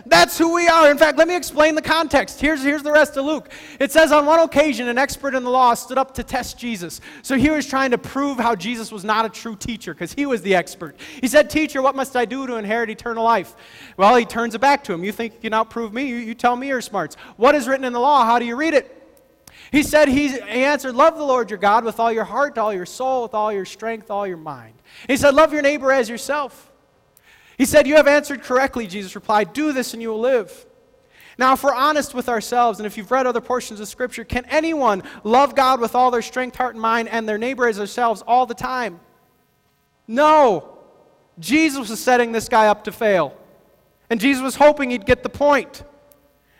That's 0.08 0.38
who 0.38 0.54
we 0.54 0.68
are. 0.68 0.88
In 0.88 0.98
fact, 0.98 1.18
let 1.18 1.26
me 1.26 1.36
explain 1.36 1.74
the 1.74 1.82
context. 1.82 2.40
Here's, 2.40 2.62
here's 2.62 2.84
the 2.84 2.92
rest 2.92 3.16
of 3.16 3.24
Luke. 3.24 3.50
It 3.80 3.90
says, 3.90 4.12
On 4.12 4.24
one 4.24 4.38
occasion, 4.38 4.86
an 4.86 4.98
expert 4.98 5.34
in 5.34 5.42
the 5.42 5.50
law 5.50 5.74
stood 5.74 5.98
up 5.98 6.14
to 6.14 6.22
test 6.22 6.56
Jesus. 6.56 7.00
So 7.22 7.36
he 7.36 7.50
was 7.50 7.66
trying 7.66 7.90
to 7.90 7.98
prove 7.98 8.38
how 8.38 8.54
Jesus 8.54 8.92
was 8.92 9.04
not 9.04 9.26
a 9.26 9.28
true 9.28 9.56
teacher 9.56 9.92
because 9.92 10.12
he 10.12 10.24
was 10.24 10.42
the 10.42 10.54
expert. 10.54 10.96
He 11.20 11.26
said, 11.26 11.50
Teacher, 11.50 11.82
what 11.82 11.96
must 11.96 12.14
I 12.14 12.24
do 12.24 12.46
to 12.46 12.54
inherit 12.54 12.88
eternal 12.88 13.24
life? 13.24 13.56
Well, 13.96 14.14
he 14.14 14.24
turns 14.24 14.54
it 14.54 14.60
back 14.60 14.84
to 14.84 14.92
him. 14.92 15.02
You 15.02 15.10
think 15.10 15.34
you 15.34 15.50
can 15.50 15.52
outprove 15.52 15.92
me? 15.92 16.06
You, 16.06 16.16
you 16.16 16.34
tell 16.34 16.54
me 16.54 16.68
your 16.68 16.80
smarts. 16.80 17.16
What 17.36 17.56
is 17.56 17.66
written 17.66 17.84
in 17.84 17.92
the 17.92 18.00
law? 18.00 18.24
How 18.24 18.38
do 18.38 18.44
you 18.44 18.54
read 18.54 18.74
it? 18.74 18.95
He 19.72 19.82
said, 19.82 20.08
he, 20.08 20.28
he 20.28 20.64
answered, 20.64 20.94
Love 20.94 21.16
the 21.16 21.24
Lord 21.24 21.50
your 21.50 21.58
God 21.58 21.84
with 21.84 21.98
all 21.98 22.12
your 22.12 22.24
heart, 22.24 22.58
all 22.58 22.72
your 22.72 22.86
soul, 22.86 23.24
with 23.24 23.34
all 23.34 23.52
your 23.52 23.64
strength, 23.64 24.10
all 24.10 24.26
your 24.26 24.36
mind. 24.36 24.74
He 25.06 25.16
said, 25.16 25.34
Love 25.34 25.52
your 25.52 25.62
neighbor 25.62 25.92
as 25.92 26.08
yourself. 26.08 26.70
He 27.58 27.64
said, 27.64 27.86
You 27.86 27.96
have 27.96 28.06
answered 28.06 28.42
correctly, 28.42 28.86
Jesus 28.86 29.14
replied. 29.14 29.52
Do 29.52 29.72
this 29.72 29.92
and 29.92 30.02
you 30.02 30.10
will 30.10 30.20
live. 30.20 30.66
Now, 31.38 31.52
if 31.52 31.62
we're 31.62 31.74
honest 31.74 32.14
with 32.14 32.28
ourselves, 32.28 32.78
and 32.78 32.86
if 32.86 32.96
you've 32.96 33.10
read 33.10 33.26
other 33.26 33.42
portions 33.42 33.78
of 33.80 33.88
Scripture, 33.88 34.24
can 34.24 34.46
anyone 34.46 35.02
love 35.22 35.54
God 35.54 35.80
with 35.80 35.94
all 35.94 36.10
their 36.10 36.22
strength, 36.22 36.56
heart, 36.56 36.74
and 36.74 36.80
mind, 36.80 37.08
and 37.08 37.28
their 37.28 37.36
neighbor 37.36 37.66
as 37.68 37.76
themselves 37.76 38.22
all 38.26 38.46
the 38.46 38.54
time? 38.54 39.00
No. 40.08 40.78
Jesus 41.38 41.90
was 41.90 42.00
setting 42.00 42.32
this 42.32 42.48
guy 42.48 42.68
up 42.68 42.84
to 42.84 42.92
fail. 42.92 43.36
And 44.08 44.18
Jesus 44.18 44.42
was 44.42 44.54
hoping 44.54 44.90
he'd 44.90 45.04
get 45.04 45.22
the 45.22 45.28
point. 45.28 45.82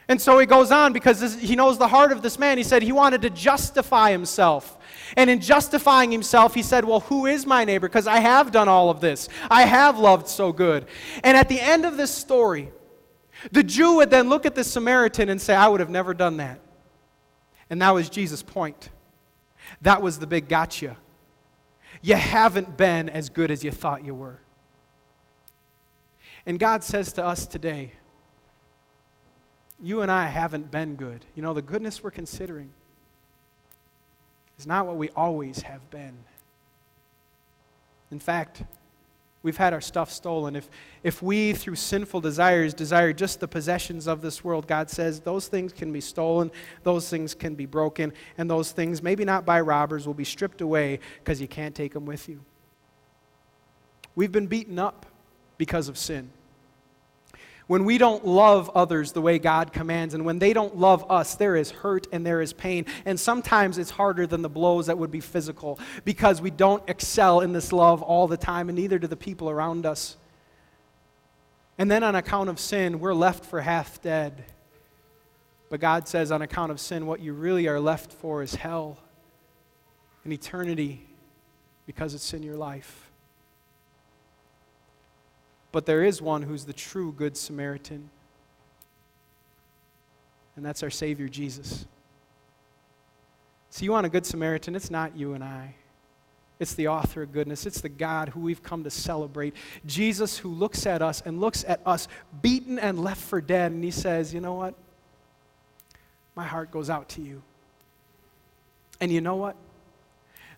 And 0.08 0.22
so 0.22 0.38
he 0.38 0.46
goes 0.46 0.70
on 0.70 0.92
because 0.92 1.18
this, 1.18 1.36
he 1.36 1.56
knows 1.56 1.78
the 1.78 1.88
heart 1.88 2.12
of 2.12 2.22
this 2.22 2.38
man. 2.38 2.58
He 2.58 2.64
said 2.64 2.82
he 2.82 2.92
wanted 2.92 3.22
to 3.22 3.30
justify 3.30 4.12
himself. 4.12 4.78
And 5.16 5.28
in 5.28 5.40
justifying 5.40 6.12
himself, 6.12 6.54
he 6.54 6.62
said, 6.62 6.84
Well, 6.84 7.00
who 7.00 7.26
is 7.26 7.44
my 7.44 7.64
neighbor? 7.64 7.88
Because 7.88 8.06
I 8.06 8.20
have 8.20 8.52
done 8.52 8.68
all 8.68 8.88
of 8.88 9.00
this. 9.00 9.28
I 9.50 9.62
have 9.62 9.98
loved 9.98 10.28
so 10.28 10.52
good. 10.52 10.86
And 11.24 11.36
at 11.36 11.48
the 11.48 11.60
end 11.60 11.84
of 11.84 11.96
this 11.96 12.12
story, 12.12 12.70
the 13.50 13.64
Jew 13.64 13.96
would 13.96 14.10
then 14.10 14.28
look 14.28 14.46
at 14.46 14.54
the 14.54 14.64
Samaritan 14.64 15.28
and 15.28 15.40
say, 15.40 15.54
I 15.54 15.68
would 15.68 15.80
have 15.80 15.90
never 15.90 16.14
done 16.14 16.36
that. 16.36 16.60
And 17.68 17.82
that 17.82 17.90
was 17.90 18.08
Jesus' 18.08 18.42
point. 18.42 18.90
That 19.82 20.02
was 20.02 20.18
the 20.18 20.26
big 20.26 20.48
gotcha. 20.48 20.96
You 22.00 22.14
haven't 22.14 22.76
been 22.76 23.08
as 23.08 23.28
good 23.28 23.50
as 23.50 23.64
you 23.64 23.72
thought 23.72 24.04
you 24.04 24.14
were. 24.14 24.40
And 26.44 26.60
God 26.60 26.84
says 26.84 27.12
to 27.14 27.24
us 27.24 27.46
today, 27.46 27.92
you 29.82 30.00
and 30.00 30.10
I 30.10 30.26
haven't 30.26 30.70
been 30.70 30.96
good. 30.96 31.24
You 31.34 31.42
know, 31.42 31.52
the 31.52 31.62
goodness 31.62 32.02
we're 32.02 32.10
considering 32.10 32.70
is 34.58 34.66
not 34.66 34.86
what 34.86 34.96
we 34.96 35.10
always 35.10 35.62
have 35.62 35.90
been. 35.90 36.16
In 38.10 38.18
fact, 38.18 38.62
we've 39.42 39.56
had 39.56 39.74
our 39.74 39.80
stuff 39.80 40.10
stolen. 40.10 40.56
If, 40.56 40.70
if 41.02 41.22
we, 41.22 41.52
through 41.52 41.74
sinful 41.74 42.20
desires, 42.22 42.72
desire 42.72 43.12
just 43.12 43.40
the 43.40 43.48
possessions 43.48 44.06
of 44.06 44.22
this 44.22 44.42
world, 44.42 44.66
God 44.66 44.88
says 44.88 45.20
those 45.20 45.48
things 45.48 45.72
can 45.72 45.92
be 45.92 46.00
stolen, 46.00 46.50
those 46.82 47.10
things 47.10 47.34
can 47.34 47.54
be 47.54 47.66
broken, 47.66 48.12
and 48.38 48.48
those 48.48 48.72
things, 48.72 49.02
maybe 49.02 49.24
not 49.24 49.44
by 49.44 49.60
robbers, 49.60 50.06
will 50.06 50.14
be 50.14 50.24
stripped 50.24 50.62
away 50.62 51.00
because 51.18 51.40
you 51.40 51.48
can't 51.48 51.74
take 51.74 51.92
them 51.92 52.06
with 52.06 52.28
you. 52.28 52.40
We've 54.14 54.32
been 54.32 54.46
beaten 54.46 54.78
up 54.78 55.04
because 55.58 55.88
of 55.88 55.98
sin 55.98 56.30
when 57.66 57.84
we 57.84 57.98
don't 57.98 58.24
love 58.24 58.70
others 58.74 59.12
the 59.12 59.20
way 59.20 59.38
God 59.38 59.72
commands, 59.72 60.14
and 60.14 60.24
when 60.24 60.38
they 60.38 60.52
don't 60.52 60.76
love 60.76 61.10
us, 61.10 61.34
there 61.34 61.56
is 61.56 61.70
hurt 61.70 62.06
and 62.12 62.24
there 62.24 62.40
is 62.40 62.52
pain. 62.52 62.86
And 63.04 63.18
sometimes 63.18 63.76
it's 63.78 63.90
harder 63.90 64.26
than 64.26 64.42
the 64.42 64.48
blows 64.48 64.86
that 64.86 64.98
would 64.98 65.10
be 65.10 65.20
physical 65.20 65.78
because 66.04 66.40
we 66.40 66.50
don't 66.50 66.82
excel 66.88 67.40
in 67.40 67.52
this 67.52 67.72
love 67.72 68.02
all 68.02 68.28
the 68.28 68.36
time, 68.36 68.68
and 68.68 68.78
neither 68.78 68.98
do 68.98 69.08
the 69.08 69.16
people 69.16 69.50
around 69.50 69.84
us. 69.84 70.16
And 71.76 71.90
then 71.90 72.04
on 72.04 72.14
account 72.14 72.48
of 72.48 72.60
sin, 72.60 73.00
we're 73.00 73.14
left 73.14 73.44
for 73.44 73.60
half 73.60 74.00
dead. 74.00 74.44
But 75.68 75.80
God 75.80 76.06
says, 76.06 76.30
on 76.30 76.42
account 76.42 76.70
of 76.70 76.78
sin, 76.78 77.06
what 77.06 77.20
you 77.20 77.32
really 77.32 77.66
are 77.66 77.80
left 77.80 78.12
for 78.12 78.42
is 78.42 78.54
hell 78.54 78.98
and 80.22 80.32
eternity 80.32 81.06
because 81.84 82.14
it's 82.14 82.32
in 82.32 82.42
your 82.42 82.56
life. 82.56 83.05
But 85.76 85.84
there 85.84 86.04
is 86.04 86.22
one 86.22 86.40
who's 86.40 86.64
the 86.64 86.72
true 86.72 87.12
Good 87.12 87.36
Samaritan, 87.36 88.08
and 90.56 90.64
that's 90.64 90.82
our 90.82 90.88
Savior 90.88 91.28
Jesus. 91.28 91.84
So, 93.68 93.84
you 93.84 93.92
want 93.92 94.06
a 94.06 94.08
Good 94.08 94.24
Samaritan? 94.24 94.74
It's 94.74 94.90
not 94.90 95.14
you 95.14 95.34
and 95.34 95.44
I. 95.44 95.74
It's 96.58 96.72
the 96.72 96.88
author 96.88 97.20
of 97.24 97.32
goodness. 97.34 97.66
It's 97.66 97.82
the 97.82 97.90
God 97.90 98.30
who 98.30 98.40
we've 98.40 98.62
come 98.62 98.84
to 98.84 98.90
celebrate. 98.90 99.52
Jesus, 99.84 100.38
who 100.38 100.48
looks 100.48 100.86
at 100.86 101.02
us 101.02 101.20
and 101.26 101.42
looks 101.42 101.62
at 101.68 101.82
us 101.84 102.08
beaten 102.40 102.78
and 102.78 103.04
left 103.04 103.20
for 103.20 103.42
dead, 103.42 103.72
and 103.72 103.84
he 103.84 103.90
says, 103.90 104.32
You 104.32 104.40
know 104.40 104.54
what? 104.54 104.74
My 106.34 106.46
heart 106.46 106.70
goes 106.70 106.88
out 106.88 107.10
to 107.10 107.20
you. 107.20 107.42
And 108.98 109.12
you 109.12 109.20
know 109.20 109.36
what? 109.36 109.56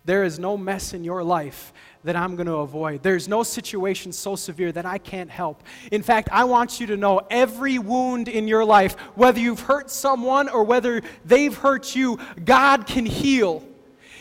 There 0.09 0.25
is 0.25 0.39
no 0.39 0.57
mess 0.57 0.95
in 0.95 1.05
your 1.05 1.23
life 1.23 1.71
that 2.03 2.17
I'm 2.17 2.35
going 2.35 2.47
to 2.47 2.61
avoid. 2.61 3.03
There's 3.03 3.29
no 3.29 3.43
situation 3.43 4.11
so 4.11 4.37
severe 4.37 4.73
that 4.73 4.87
I 4.87 4.97
can't 4.97 5.29
help. 5.29 5.63
In 5.93 6.03
fact, 6.03 6.31
I 6.33 6.45
want 6.45 6.81
you 6.81 6.87
to 6.87 6.97
know 6.97 7.21
every 7.31 7.79
wound 7.79 8.27
in 8.27 8.49
your 8.49 8.65
life, 8.65 8.95
whether 9.17 9.39
you've 9.39 9.61
hurt 9.61 9.91
someone 9.91 10.49
or 10.49 10.65
whether 10.65 11.03
they've 11.27 11.55
hurt 11.55 11.95
you, 11.95 12.19
God 12.43 12.87
can 12.87 13.05
heal. 13.05 13.63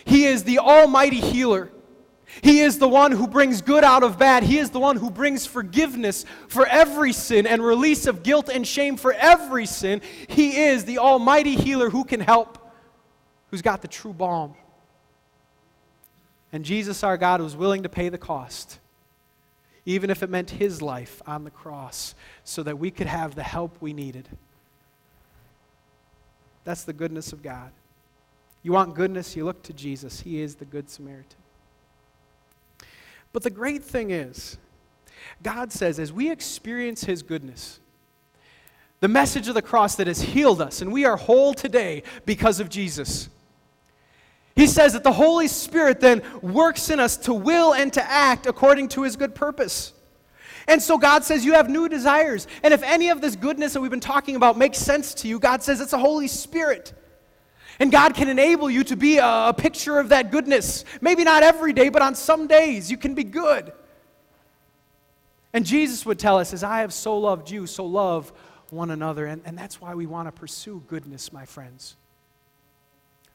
He 0.04 0.26
is 0.26 0.44
the 0.44 0.60
almighty 0.60 1.22
healer. 1.22 1.72
He 2.42 2.60
is 2.60 2.80
the 2.80 2.90
one 2.90 3.14
who 3.14 3.26
brings 3.26 3.62
good 3.62 3.86
out 3.86 4.04
of 4.04 4.20
bad. 4.20 4.44
He 4.44 4.58
is 4.58 4.72
the 4.72 4.82
one 4.82 4.98
who 4.98 5.10
brings 5.10 5.46
forgiveness 5.46 6.26
for 6.50 6.68
every 6.68 7.14
sin 7.14 7.48
and 7.48 7.64
release 7.64 8.08
of 8.08 8.24
guilt 8.24 8.50
and 8.50 8.68
shame 8.68 8.98
for 8.98 9.14
every 9.14 9.66
sin. 9.66 10.02
He 10.28 10.64
is 10.64 10.84
the 10.84 10.98
almighty 10.98 11.56
healer 11.56 11.90
who 11.90 12.04
can 12.04 12.20
help, 12.20 12.58
who's 13.52 13.62
got 13.62 13.82
the 13.82 13.88
true 13.88 14.12
balm. 14.12 14.54
And 16.52 16.64
Jesus, 16.64 17.04
our 17.04 17.18
God, 17.18 17.42
was 17.42 17.56
willing 17.56 17.84
to 17.84 17.90
pay 17.90 18.10
the 18.10 18.18
cost, 18.18 18.80
even 19.86 20.10
if 20.10 20.24
it 20.24 20.30
meant 20.30 20.52
his 20.52 20.82
life 20.82 21.22
on 21.28 21.44
the 21.44 21.52
cross, 21.52 22.16
so 22.44 22.64
that 22.64 22.80
we 22.80 22.92
could 22.92 23.08
have 23.08 23.36
the 23.36 23.44
help 23.44 23.76
we 23.82 23.94
needed. 23.94 24.28
That's 26.64 26.84
the 26.84 26.94
goodness 26.94 27.32
of 27.34 27.42
God. 27.42 27.72
You 28.64 28.74
want 28.74 28.96
goodness, 28.96 29.36
you 29.36 29.46
look 29.46 29.64
to 29.64 29.74
Jesus. 29.74 30.22
He 30.22 30.42
is 30.42 30.56
the 30.56 30.66
Good 30.66 30.90
Samaritan. 30.90 31.38
But 33.32 33.44
the 33.44 33.50
great 33.50 33.84
thing 33.84 34.12
is, 34.12 34.58
God 35.44 35.72
says, 35.72 36.00
as 36.00 36.12
we 36.12 36.32
experience 36.32 37.04
His 37.04 37.24
goodness, 37.24 37.80
the 39.00 39.08
message 39.08 39.48
of 39.48 39.54
the 39.54 39.62
cross 39.62 39.96
that 39.96 40.08
has 40.08 40.22
healed 40.22 40.62
us, 40.62 40.82
and 40.82 40.92
we 40.92 41.06
are 41.06 41.18
whole 41.18 41.54
today 41.54 42.04
because 42.26 42.60
of 42.60 42.70
Jesus. 42.70 43.30
He 44.58 44.66
says 44.66 44.94
that 44.94 45.04
the 45.04 45.14
Holy 45.14 45.48
Spirit 45.48 46.00
then 46.00 46.24
works 46.42 46.90
in 46.90 47.00
us 47.00 47.16
to 47.18 47.34
will 47.34 47.76
and 47.76 47.94
to 47.94 48.04
act 48.04 48.48
according 48.48 48.90
to 48.90 49.04
his 49.04 49.16
good 49.16 49.36
purpose. 49.36 49.94
And 50.68 50.82
so 50.82 50.98
God 50.98 51.24
says 51.24 51.46
you 51.46 51.54
have 51.54 51.70
new 51.70 51.88
desires. 51.88 52.48
And 52.64 52.74
if 52.74 52.82
any 52.82 53.10
of 53.10 53.22
this 53.22 53.36
goodness 53.36 53.74
that 53.74 53.82
we've 53.82 53.92
been 53.92 54.00
talking 54.00 54.36
about 54.36 54.58
makes 54.58 54.80
sense 54.80 55.14
to 55.16 55.28
you, 55.28 55.38
God 55.40 55.62
says 55.62 55.80
it's 55.80 55.92
the 55.92 56.00
Holy 56.00 56.28
Spirit. 56.28 56.92
And 57.80 57.92
God 57.92 58.16
can 58.16 58.30
enable 58.30 58.68
you 58.68 58.84
to 58.86 58.96
be 58.96 59.20
a, 59.20 59.54
picture 59.56 60.00
of 60.00 60.10
that 60.10 60.32
goodness. 60.32 60.86
Maybe 61.02 61.24
not 61.24 61.44
every 61.44 61.72
day, 61.72 61.90
but 61.90 62.02
on 62.02 62.16
some 62.16 62.48
days 62.48 62.90
you 62.90 62.98
can 62.98 63.14
be 63.14 63.24
good. 63.24 63.72
And 65.54 65.68
Jesus 65.68 66.04
would 66.04 66.18
tell 66.18 66.40
us, 66.40 66.52
as 66.52 66.64
I 66.64 66.82
have 66.82 66.94
so 66.94 67.16
loved 67.16 67.52
you, 67.52 67.68
so 67.68 67.86
love 67.86 68.34
one 68.72 68.90
another. 68.90 69.28
And, 69.28 69.44
and 69.46 69.56
that's 69.56 69.80
why 69.80 69.94
we 69.94 70.08
want 70.08 70.28
to 70.28 70.32
pursue 70.32 70.84
goodness, 70.88 71.32
my 71.32 71.46
friends. 71.46 71.96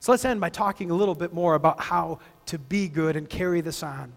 So 0.02 0.10
let's 0.10 0.24
end 0.24 0.40
by 0.40 0.48
talking 0.48 0.90
a 0.90 0.94
little 0.94 1.14
bit 1.14 1.32
more 1.32 1.54
about 1.54 1.78
how 1.78 2.18
to 2.46 2.58
be 2.58 2.88
good 2.88 3.14
and 3.14 3.28
carry 3.28 3.60
this 3.60 3.84
on. 3.84 4.12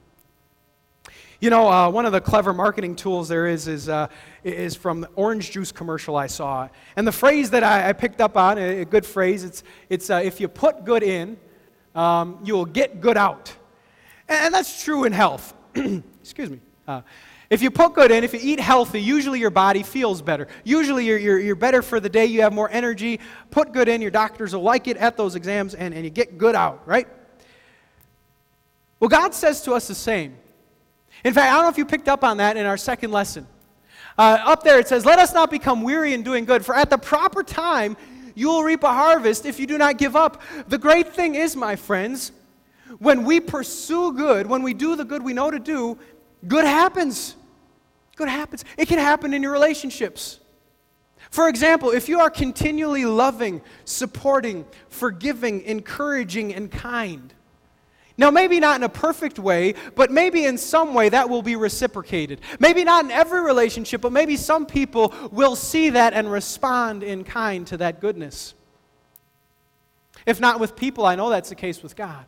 You 1.39 1.51
know, 1.51 1.69
uh, 1.69 1.91
one 1.91 2.07
of 2.07 2.11
the 2.11 2.19
clever 2.19 2.53
marketing 2.53 2.95
tools 2.95 3.27
there 3.27 3.45
is 3.45 3.67
is, 3.67 3.87
uh, 3.87 4.07
is 4.43 4.75
from 4.75 5.01
the 5.01 5.09
orange 5.15 5.51
juice 5.51 5.71
commercial 5.71 6.15
I 6.15 6.25
saw. 6.25 6.69
And 6.95 7.07
the 7.07 7.11
phrase 7.11 7.51
that 7.51 7.63
I, 7.63 7.89
I 7.89 7.93
picked 7.93 8.19
up 8.19 8.35
on, 8.35 8.57
a, 8.57 8.81
a, 8.81 8.85
good 8.85 9.05
phrase, 9.05 9.43
it's, 9.43 9.61
it's 9.87 10.09
uh, 10.09 10.21
if 10.23 10.39
you 10.39 10.47
put 10.47 10.85
good 10.85 11.03
in, 11.03 11.37
um, 11.93 12.39
you'll 12.43 12.65
get 12.65 12.99
good 12.99 13.15
out. 13.15 13.55
And 14.27 14.55
that's 14.55 14.83
true 14.83 15.03
in 15.03 15.13
health. 15.13 15.53
Excuse 15.75 16.49
me. 16.49 16.61
If 17.49 17.61
you 17.61 17.69
put 17.69 17.93
good 17.93 18.11
in, 18.11 18.23
if 18.23 18.33
you 18.33 18.39
eat 18.41 18.59
healthy, 18.59 19.01
usually 19.01 19.39
your 19.39 19.51
body 19.51 19.83
feels 19.83 20.21
better. 20.21 20.47
Usually 20.63 21.05
you're, 21.05 21.17
you're, 21.17 21.39
you're 21.39 21.55
better 21.55 21.81
for 21.81 21.99
the 21.99 22.09
day, 22.09 22.25
you 22.25 22.41
have 22.41 22.53
more 22.53 22.69
energy. 22.71 23.19
Put 23.51 23.71
good 23.71 23.87
in, 23.87 24.01
your 24.01 24.11
doctors 24.11 24.55
will 24.55 24.63
like 24.63 24.87
it 24.87 24.97
at 24.97 25.15
those 25.15 25.35
exams, 25.35 25.75
and, 25.75 25.93
and 25.93 26.03
you 26.03 26.09
get 26.09 26.37
good 26.37 26.55
out, 26.55 26.81
right? 26.87 27.07
Well, 28.99 29.09
God 29.09 29.33
says 29.33 29.61
to 29.63 29.73
us 29.73 29.87
the 29.87 29.95
same. 29.95 30.35
In 31.23 31.33
fact, 31.33 31.51
I 31.51 31.55
don't 31.55 31.63
know 31.63 31.69
if 31.69 31.77
you 31.77 31.85
picked 31.85 32.07
up 32.07 32.23
on 32.23 32.37
that 32.37 32.57
in 32.57 32.65
our 32.65 32.77
second 32.77 33.11
lesson. 33.11 33.47
Uh, 34.17 34.39
up 34.45 34.63
there 34.63 34.79
it 34.79 34.87
says, 34.87 35.05
Let 35.05 35.19
us 35.19 35.33
not 35.33 35.51
become 35.51 35.81
weary 35.81 36.13
in 36.13 36.23
doing 36.23 36.45
good, 36.45 36.65
for 36.65 36.75
at 36.75 36.89
the 36.89 36.97
proper 36.97 37.43
time 37.43 37.97
you 38.33 38.47
will 38.47 38.63
reap 38.63 38.83
a 38.83 38.93
harvest 38.93 39.45
if 39.45 39.59
you 39.59 39.67
do 39.67 39.77
not 39.77 39.97
give 39.97 40.15
up. 40.15 40.41
The 40.67 40.77
great 40.77 41.13
thing 41.13 41.35
is, 41.35 41.55
my 41.55 41.75
friends, 41.75 42.31
when 42.99 43.25
we 43.25 43.39
pursue 43.39 44.13
good, 44.13 44.47
when 44.47 44.61
we 44.61 44.73
do 44.73 44.95
the 44.95 45.05
good 45.05 45.23
we 45.23 45.33
know 45.33 45.51
to 45.51 45.59
do, 45.59 45.97
good 46.47 46.65
happens. 46.65 47.35
Good 48.15 48.29
happens. 48.29 48.63
It 48.77 48.87
can 48.87 48.99
happen 48.99 49.33
in 49.33 49.43
your 49.43 49.51
relationships. 49.51 50.39
For 51.31 51.49
example, 51.49 51.91
if 51.91 52.07
you 52.07 52.19
are 52.19 52.29
continually 52.29 53.05
loving, 53.05 53.61
supporting, 53.83 54.65
forgiving, 54.89 55.61
encouraging, 55.63 56.53
and 56.53 56.71
kind, 56.71 57.33
now, 58.17 58.31
maybe 58.31 58.61
not 58.61 58.77
in 58.77 58.83
a 58.83 58.89
perfect 58.89 59.39
way, 59.39 59.75
but 59.95 60.09
maybe 60.09 60.45
in 60.45 60.57
some 60.57 60.93
way 60.93 61.09
that 61.09 61.29
will 61.29 61.41
be 61.41 61.57
reciprocated. 61.57 62.39
Maybe 62.59 62.85
not 62.85 63.03
in 63.03 63.11
every 63.11 63.41
relationship, 63.41 63.99
but 63.99 64.13
maybe 64.13 64.37
some 64.37 64.65
people 64.65 65.13
will 65.31 65.57
see 65.57 65.89
that 65.89 66.13
and 66.13 66.31
respond 66.31 67.03
in 67.03 67.25
kind 67.25 67.67
to 67.67 67.77
that 67.77 67.99
goodness. 67.99 68.53
If 70.25 70.39
not 70.39 70.61
with 70.61 70.77
people, 70.77 71.05
I 71.05 71.15
know 71.15 71.29
that's 71.29 71.49
the 71.49 71.55
case 71.55 71.83
with 71.83 71.97
God. 71.97 72.25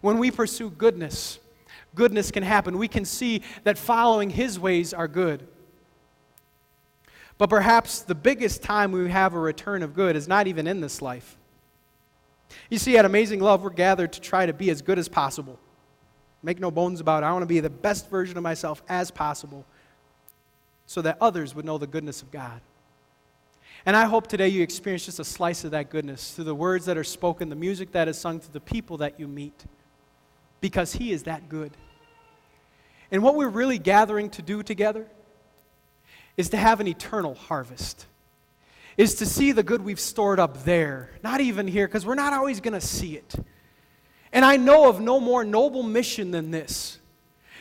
When 0.00 0.18
we 0.18 0.32
pursue 0.32 0.70
goodness, 0.70 1.38
goodness 1.94 2.30
can 2.30 2.42
happen. 2.42 2.78
We 2.78 2.88
can 2.88 3.04
see 3.04 3.42
that 3.64 3.78
following 3.78 4.30
His 4.30 4.58
ways 4.58 4.92
are 4.94 5.08
good. 5.08 5.46
But 7.38 7.50
perhaps 7.50 8.00
the 8.00 8.14
biggest 8.14 8.62
time 8.62 8.92
we 8.92 9.10
have 9.10 9.34
a 9.34 9.38
return 9.38 9.82
of 9.82 9.94
good 9.94 10.16
is 10.16 10.28
not 10.28 10.46
even 10.46 10.66
in 10.66 10.80
this 10.80 11.02
life. 11.02 11.36
You 12.70 12.78
see, 12.78 12.96
at 12.98 13.04
Amazing 13.04 13.40
Love, 13.40 13.62
we're 13.62 13.70
gathered 13.70 14.12
to 14.12 14.20
try 14.20 14.46
to 14.46 14.52
be 14.52 14.70
as 14.70 14.82
good 14.82 14.98
as 14.98 15.08
possible. 15.08 15.58
Make 16.42 16.60
no 16.60 16.70
bones 16.70 17.00
about 17.00 17.22
it. 17.22 17.26
I 17.26 17.32
want 17.32 17.42
to 17.42 17.46
be 17.46 17.60
the 17.60 17.70
best 17.70 18.10
version 18.10 18.36
of 18.36 18.42
myself 18.42 18.82
as 18.88 19.10
possible 19.10 19.64
so 20.86 21.00
that 21.02 21.16
others 21.20 21.54
would 21.54 21.64
know 21.64 21.78
the 21.78 21.86
goodness 21.86 22.22
of 22.22 22.30
God. 22.30 22.60
And 23.86 23.96
I 23.96 24.04
hope 24.04 24.26
today 24.26 24.48
you 24.48 24.62
experience 24.62 25.06
just 25.06 25.18
a 25.18 25.24
slice 25.24 25.64
of 25.64 25.72
that 25.72 25.90
goodness 25.90 26.34
through 26.34 26.44
the 26.44 26.54
words 26.54 26.86
that 26.86 26.96
are 26.96 27.04
spoken, 27.04 27.48
the 27.48 27.56
music 27.56 27.92
that 27.92 28.06
is 28.06 28.18
sung, 28.18 28.38
through 28.38 28.52
the 28.52 28.60
people 28.60 28.98
that 28.98 29.18
you 29.18 29.26
meet, 29.26 29.64
because 30.62 30.94
He 30.94 31.12
is 31.12 31.24
that 31.24 31.50
good. 31.50 31.72
And 33.10 33.22
what 33.22 33.34
we're 33.34 33.50
really 33.50 33.78
gathering 33.78 34.30
to 34.30 34.40
do 34.40 34.62
together 34.62 35.06
is 36.38 36.48
to 36.50 36.56
have 36.56 36.80
an 36.80 36.88
eternal 36.88 37.34
harvest, 37.34 38.06
is 38.96 39.16
to 39.16 39.26
see 39.26 39.52
the 39.52 39.62
good 39.62 39.82
we've 39.82 40.00
stored 40.00 40.40
up 40.40 40.64
there, 40.64 41.10
not 41.22 41.42
even 41.42 41.68
here, 41.68 41.86
because 41.86 42.06
we're 42.06 42.14
not 42.14 42.32
always 42.32 42.60
going 42.60 42.72
to 42.72 42.80
see 42.80 43.16
it. 43.16 43.34
And 44.32 44.46
I 44.46 44.56
know 44.56 44.88
of 44.88 44.98
no 44.98 45.20
more 45.20 45.44
noble 45.44 45.82
mission 45.82 46.30
than 46.30 46.50
this 46.50 46.98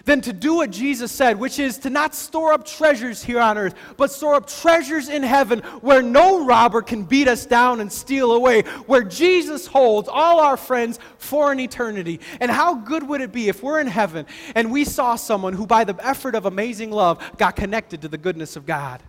than 0.06 0.22
to 0.22 0.34
do 0.34 0.56
what 0.56 0.72
Jesus 0.72 1.12
said, 1.12 1.40
which 1.40 1.60
is 1.60 1.78
to 1.80 1.90
not 1.90 2.16
store 2.16 2.54
up 2.54 2.66
treasures 2.66 3.24
here 3.24 3.40
on 3.40 3.58
earth, 3.58 3.76
but 3.98 4.12
store 4.12 4.36
up 4.36 4.48
treasures 4.48 5.10
in 5.10 5.24
heaven 5.24 5.60
where 5.82 6.02
no 6.02 6.46
robber 6.46 6.82
can 6.82 7.04
beat 7.04 7.28
us 7.28 7.46
down 7.46 7.80
and 7.80 7.92
steal 7.92 8.32
away, 8.32 8.62
where 8.88 9.04
Jesus 9.04 9.68
holds 9.68 10.10
all 10.10 10.40
our 10.40 10.58
friends 10.58 11.00
for 11.18 11.52
an 11.52 11.60
eternity. 11.60 12.20
And 12.40 12.52
how 12.52 12.76
good 12.76 13.04
would 13.08 13.22
it 13.22 13.32
be 13.32 13.50
if 13.50 13.62
we're 13.64 13.80
in 13.80 13.88
heaven 13.88 14.26
and 14.56 14.72
we 14.72 14.86
saw 14.86 15.16
someone 15.16 15.54
who, 15.54 15.66
by 15.66 15.84
the 15.84 15.96
effort 16.06 16.36
of 16.36 16.46
amazing 16.46 16.92
love, 16.92 17.20
got 17.38 17.56
connected 17.56 18.02
to 18.02 18.08
the 18.08 18.18
goodness 18.18 18.56
of 18.56 18.66
God? 18.66 19.02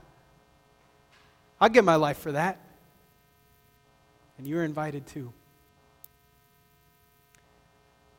I'll 1.61 1.68
give 1.68 1.85
my 1.85 1.96
life 1.96 2.18
for 2.18 2.33
that. 2.33 2.59
And 4.38 4.46
you're 4.46 4.64
invited 4.64 5.07
too. 5.07 5.33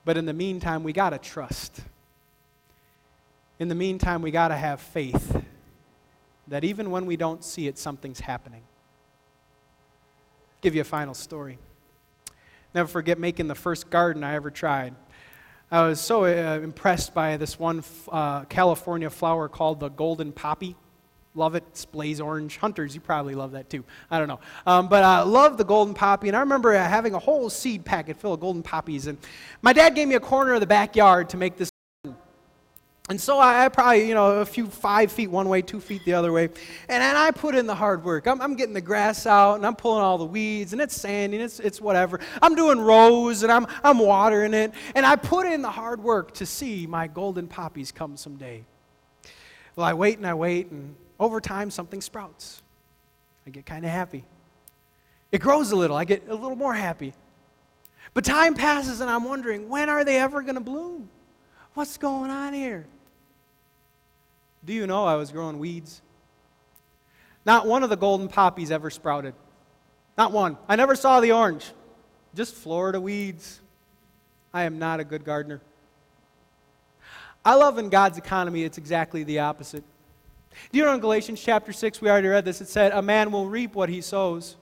But 0.05 0.17
in 0.17 0.25
the 0.25 0.33
meantime, 0.33 0.83
we 0.83 0.93
got 0.93 1.11
to 1.11 1.17
trust. 1.17 1.81
In 3.59 3.67
the 3.67 3.75
meantime, 3.75 4.21
we 4.21 4.31
got 4.31 4.49
to 4.49 4.55
have 4.55 4.81
faith 4.81 5.43
that 6.47 6.63
even 6.63 6.91
when 6.91 7.05
we 7.05 7.15
don't 7.15 7.43
see 7.43 7.67
it, 7.67 7.77
something's 7.77 8.19
happening. 8.19 8.63
Give 10.61 10.75
you 10.75 10.81
a 10.81 10.85
final 10.85 11.13
story. 11.13 11.57
Never 12.73 12.87
forget 12.87 13.19
making 13.19 13.47
the 13.47 13.55
first 13.55 13.89
garden 13.89 14.23
I 14.23 14.33
ever 14.35 14.49
tried. 14.49 14.95
I 15.71 15.87
was 15.87 15.99
so 15.99 16.25
uh, 16.25 16.59
impressed 16.61 17.13
by 17.13 17.37
this 17.37 17.59
one 17.59 17.83
uh, 18.11 18.45
California 18.45 19.09
flower 19.09 19.47
called 19.47 19.79
the 19.79 19.89
golden 19.89 20.31
poppy. 20.31 20.75
Love 21.35 21.55
it. 21.55 21.63
It's 21.69 21.85
blaze 21.85 22.21
orange. 22.21 22.57
Hunters, 22.57 22.93
you 22.93 23.01
probably 23.01 23.33
love 23.33 23.53
that 23.53 23.69
too. 23.69 23.83
I 24.11 24.19
don't 24.19 24.27
know. 24.27 24.39
Um, 24.67 24.87
but 24.87 25.03
I 25.03 25.21
love 25.21 25.57
the 25.57 25.63
golden 25.63 25.95
poppy. 25.95 26.27
And 26.27 26.37
I 26.37 26.41
remember 26.41 26.73
having 26.73 27.15
a 27.15 27.19
whole 27.19 27.49
seed 27.49 27.83
packet 27.85 28.17
full 28.17 28.33
of 28.33 28.39
golden 28.39 28.61
poppies. 28.61 29.07
And 29.07 29.17
my 29.61 29.73
dad 29.73 29.95
gave 29.95 30.07
me 30.07 30.15
a 30.15 30.19
corner 30.19 30.53
of 30.53 30.59
the 30.59 30.67
backyard 30.67 31.29
to 31.29 31.37
make 31.37 31.57
this 31.57 31.72
and 33.09 33.19
so 33.19 33.37
I, 33.37 33.65
I, 33.65 33.69
probably, 33.69 34.07
you 34.07 34.13
know, 34.13 34.39
a 34.39 34.45
few 34.45 34.65
five 34.67 35.11
feet 35.11 35.29
one 35.29 35.49
way, 35.49 35.61
two 35.61 35.81
feet 35.81 36.05
the 36.05 36.13
other 36.13 36.31
way. 36.31 36.45
And, 36.45 37.03
and 37.03 37.17
I 37.17 37.31
put 37.31 37.53
in 37.53 37.67
the 37.67 37.75
hard 37.75 38.01
work. 38.05 38.27
I'm, 38.27 38.41
I'm 38.41 38.55
getting 38.55 38.73
the 38.73 38.81
grass 38.81 39.27
out 39.27 39.55
and 39.55 39.65
I'm 39.65 39.75
pulling 39.75 40.01
all 40.01 40.17
the 40.17 40.23
weeds 40.25 40.71
and 40.71 40.81
it's 40.81 40.95
sandy 40.95 41.35
and 41.35 41.43
it's, 41.43 41.59
it's 41.59 41.81
whatever. 41.81 42.21
I'm 42.41 42.55
doing 42.55 42.79
rows 42.79 43.43
and 43.43 43.51
I'm, 43.51 43.67
I'm 43.83 43.99
watering 43.99 44.53
it. 44.53 44.71
And 44.95 45.05
I 45.05 45.17
put 45.17 45.45
in 45.45 45.61
the 45.61 45.69
hard 45.69 46.01
work 46.01 46.33
to 46.35 46.45
see 46.45 46.87
my 46.87 47.07
golden 47.07 47.47
poppies 47.47 47.91
come 47.91 48.15
someday. 48.15 48.63
Well, 49.75 49.85
I 49.85 49.93
wait 49.93 50.17
and 50.17 50.25
I 50.25 50.33
wait 50.33 50.71
and 50.71 50.95
over 51.19 51.41
time 51.41 51.71
something 51.71 51.99
sprouts. 51.99 52.61
I 53.45 53.49
get 53.49 53.65
kind 53.65 53.83
of 53.83 53.91
happy. 53.91 54.23
It 55.29 55.41
grows 55.41 55.73
a 55.73 55.75
little. 55.75 55.97
I 55.97 56.05
get 56.05 56.29
a 56.29 56.35
little 56.35 56.55
more 56.55 56.73
happy. 56.73 57.13
But 58.13 58.23
time 58.23 58.53
passes 58.53 59.01
and 59.01 59.09
I'm 59.09 59.25
wondering, 59.25 59.67
when 59.67 59.89
are 59.89 60.05
they 60.05 60.21
ever 60.21 60.41
going 60.41 60.55
to 60.55 60.61
bloom? 60.61 61.09
What's 61.73 61.97
going 61.97 62.31
on 62.31 62.53
here? 62.53 62.85
Do 64.65 64.73
you 64.73 64.87
know 64.87 65.05
I 65.05 65.15
was 65.15 65.31
growing 65.31 65.59
weeds? 65.59 66.01
Not 67.45 67.67
one 67.67 67.83
of 67.83 67.89
the 67.89 67.97
golden 67.97 68.27
poppies 68.27 68.71
ever 68.71 68.89
sprouted. 68.89 69.33
Not 70.17 70.31
one. 70.31 70.57
I 70.69 70.75
never 70.75 70.95
saw 70.95 71.19
the 71.19 71.31
orange. 71.31 71.71
Just 72.35 72.53
Florida 72.55 72.99
weeds. 72.99 73.59
I 74.53 74.63
am 74.63 74.79
not 74.79 74.99
a 74.99 75.03
good 75.03 75.25
gardener. 75.25 75.61
I 77.45 77.55
love 77.55 77.77
in 77.77 77.89
God's 77.89 78.17
economy, 78.17 78.63
it's 78.63 78.77
exactly 78.77 79.23
the 79.23 79.39
opposite. 79.39 79.83
Do 80.71 80.77
you 80.77 80.85
know 80.85 80.93
in 80.93 81.01
Galatians 81.01 81.41
chapter 81.41 81.73
6, 81.73 81.99
we 81.99 82.09
already 82.09 82.27
read 82.27 82.45
this, 82.45 82.61
it 82.61 82.69
said, 82.69 82.93
A 82.93 83.01
man 83.01 83.31
will 83.31 83.47
reap 83.47 83.75
what 83.75 83.89
he 83.89 83.99
sows. 83.99 84.55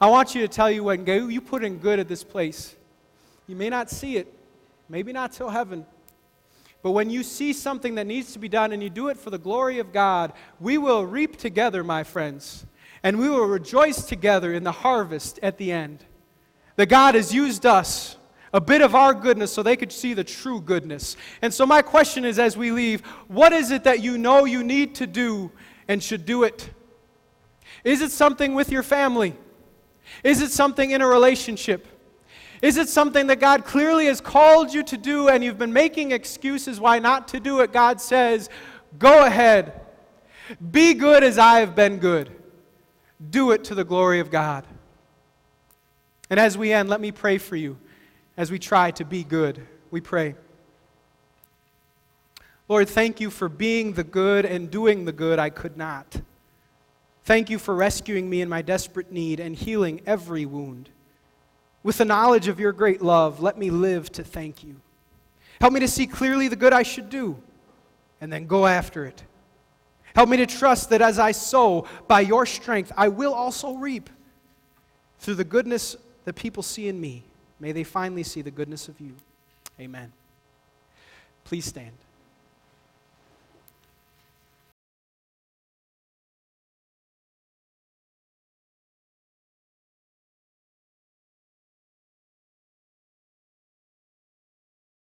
I 0.00 0.08
want 0.10 0.34
you 0.34 0.42
to 0.42 0.48
tell 0.48 0.70
you 0.70 0.82
when 0.82 1.06
you 1.06 1.40
put 1.40 1.62
in 1.62 1.78
good 1.78 2.00
at 2.00 2.08
this 2.08 2.24
place, 2.24 2.74
you 3.46 3.54
may 3.54 3.70
not 3.70 3.90
see 3.90 4.16
it, 4.16 4.32
maybe 4.88 5.12
not 5.12 5.32
till 5.32 5.48
heaven, 5.48 5.86
but 6.86 6.92
when 6.92 7.10
you 7.10 7.24
see 7.24 7.52
something 7.52 7.96
that 7.96 8.06
needs 8.06 8.32
to 8.34 8.38
be 8.38 8.48
done 8.48 8.70
and 8.70 8.80
you 8.80 8.88
do 8.88 9.08
it 9.08 9.18
for 9.18 9.30
the 9.30 9.38
glory 9.38 9.80
of 9.80 9.92
God, 9.92 10.32
we 10.60 10.78
will 10.78 11.04
reap 11.04 11.36
together, 11.36 11.82
my 11.82 12.04
friends, 12.04 12.64
and 13.02 13.18
we 13.18 13.28
will 13.28 13.46
rejoice 13.46 14.04
together 14.04 14.54
in 14.54 14.62
the 14.62 14.70
harvest 14.70 15.40
at 15.42 15.58
the 15.58 15.72
end. 15.72 16.04
That 16.76 16.86
God 16.86 17.16
has 17.16 17.34
used 17.34 17.66
us, 17.66 18.16
a 18.52 18.60
bit 18.60 18.82
of 18.82 18.94
our 18.94 19.14
goodness, 19.14 19.52
so 19.52 19.64
they 19.64 19.74
could 19.74 19.90
see 19.90 20.14
the 20.14 20.22
true 20.22 20.60
goodness. 20.60 21.16
And 21.42 21.52
so, 21.52 21.66
my 21.66 21.82
question 21.82 22.24
is 22.24 22.38
as 22.38 22.56
we 22.56 22.70
leave, 22.70 23.00
what 23.26 23.52
is 23.52 23.72
it 23.72 23.82
that 23.82 23.98
you 23.98 24.16
know 24.16 24.44
you 24.44 24.62
need 24.62 24.94
to 24.94 25.08
do 25.08 25.50
and 25.88 26.00
should 26.00 26.24
do 26.24 26.44
it? 26.44 26.70
Is 27.82 28.00
it 28.00 28.12
something 28.12 28.54
with 28.54 28.70
your 28.70 28.84
family? 28.84 29.34
Is 30.22 30.40
it 30.40 30.52
something 30.52 30.92
in 30.92 31.02
a 31.02 31.06
relationship? 31.08 31.95
Is 32.62 32.76
it 32.76 32.88
something 32.88 33.26
that 33.26 33.40
God 33.40 33.64
clearly 33.64 34.06
has 34.06 34.20
called 34.20 34.72
you 34.72 34.82
to 34.84 34.96
do 34.96 35.28
and 35.28 35.44
you've 35.44 35.58
been 35.58 35.72
making 35.72 36.12
excuses 36.12 36.80
why 36.80 36.98
not 36.98 37.28
to 37.28 37.40
do 37.40 37.60
it? 37.60 37.72
God 37.72 38.00
says, 38.00 38.48
Go 38.98 39.26
ahead. 39.26 39.80
Be 40.70 40.94
good 40.94 41.22
as 41.22 41.38
I 41.38 41.60
have 41.60 41.74
been 41.74 41.98
good. 41.98 42.30
Do 43.30 43.50
it 43.50 43.64
to 43.64 43.74
the 43.74 43.84
glory 43.84 44.20
of 44.20 44.30
God. 44.30 44.66
And 46.30 46.40
as 46.40 46.56
we 46.56 46.72
end, 46.72 46.88
let 46.88 47.00
me 47.00 47.12
pray 47.12 47.38
for 47.38 47.56
you 47.56 47.76
as 48.36 48.50
we 48.50 48.58
try 48.58 48.90
to 48.92 49.04
be 49.04 49.24
good. 49.24 49.66
We 49.90 50.00
pray. 50.00 50.34
Lord, 52.68 52.88
thank 52.88 53.20
you 53.20 53.30
for 53.30 53.48
being 53.48 53.92
the 53.92 54.04
good 54.04 54.44
and 54.44 54.70
doing 54.70 55.04
the 55.04 55.12
good 55.12 55.38
I 55.38 55.50
could 55.50 55.76
not. 55.76 56.20
Thank 57.24 57.50
you 57.50 57.58
for 57.58 57.74
rescuing 57.74 58.28
me 58.28 58.40
in 58.40 58.48
my 58.48 58.62
desperate 58.62 59.12
need 59.12 59.40
and 59.40 59.54
healing 59.54 60.00
every 60.06 60.46
wound. 60.46 60.90
With 61.86 61.98
the 61.98 62.04
knowledge 62.04 62.48
of 62.48 62.58
your 62.58 62.72
great 62.72 63.00
love, 63.00 63.40
let 63.40 63.56
me 63.56 63.70
live 63.70 64.10
to 64.14 64.24
thank 64.24 64.64
you. 64.64 64.74
Help 65.60 65.72
me 65.72 65.78
to 65.78 65.86
see 65.86 66.08
clearly 66.08 66.48
the 66.48 66.56
good 66.56 66.72
I 66.72 66.82
should 66.82 67.08
do 67.08 67.40
and 68.20 68.32
then 68.32 68.48
go 68.48 68.66
after 68.66 69.04
it. 69.04 69.22
Help 70.12 70.28
me 70.28 70.36
to 70.38 70.46
trust 70.46 70.90
that 70.90 71.00
as 71.00 71.20
I 71.20 71.30
sow 71.30 71.86
by 72.08 72.22
your 72.22 72.44
strength, 72.44 72.90
I 72.96 73.06
will 73.06 73.32
also 73.32 73.74
reap. 73.74 74.10
Through 75.20 75.36
the 75.36 75.44
goodness 75.44 75.96
that 76.24 76.32
people 76.32 76.64
see 76.64 76.88
in 76.88 77.00
me, 77.00 77.22
may 77.60 77.70
they 77.70 77.84
finally 77.84 78.24
see 78.24 78.42
the 78.42 78.50
goodness 78.50 78.88
of 78.88 79.00
you. 79.00 79.14
Amen. 79.78 80.12
Please 81.44 81.66
stand. 81.66 81.92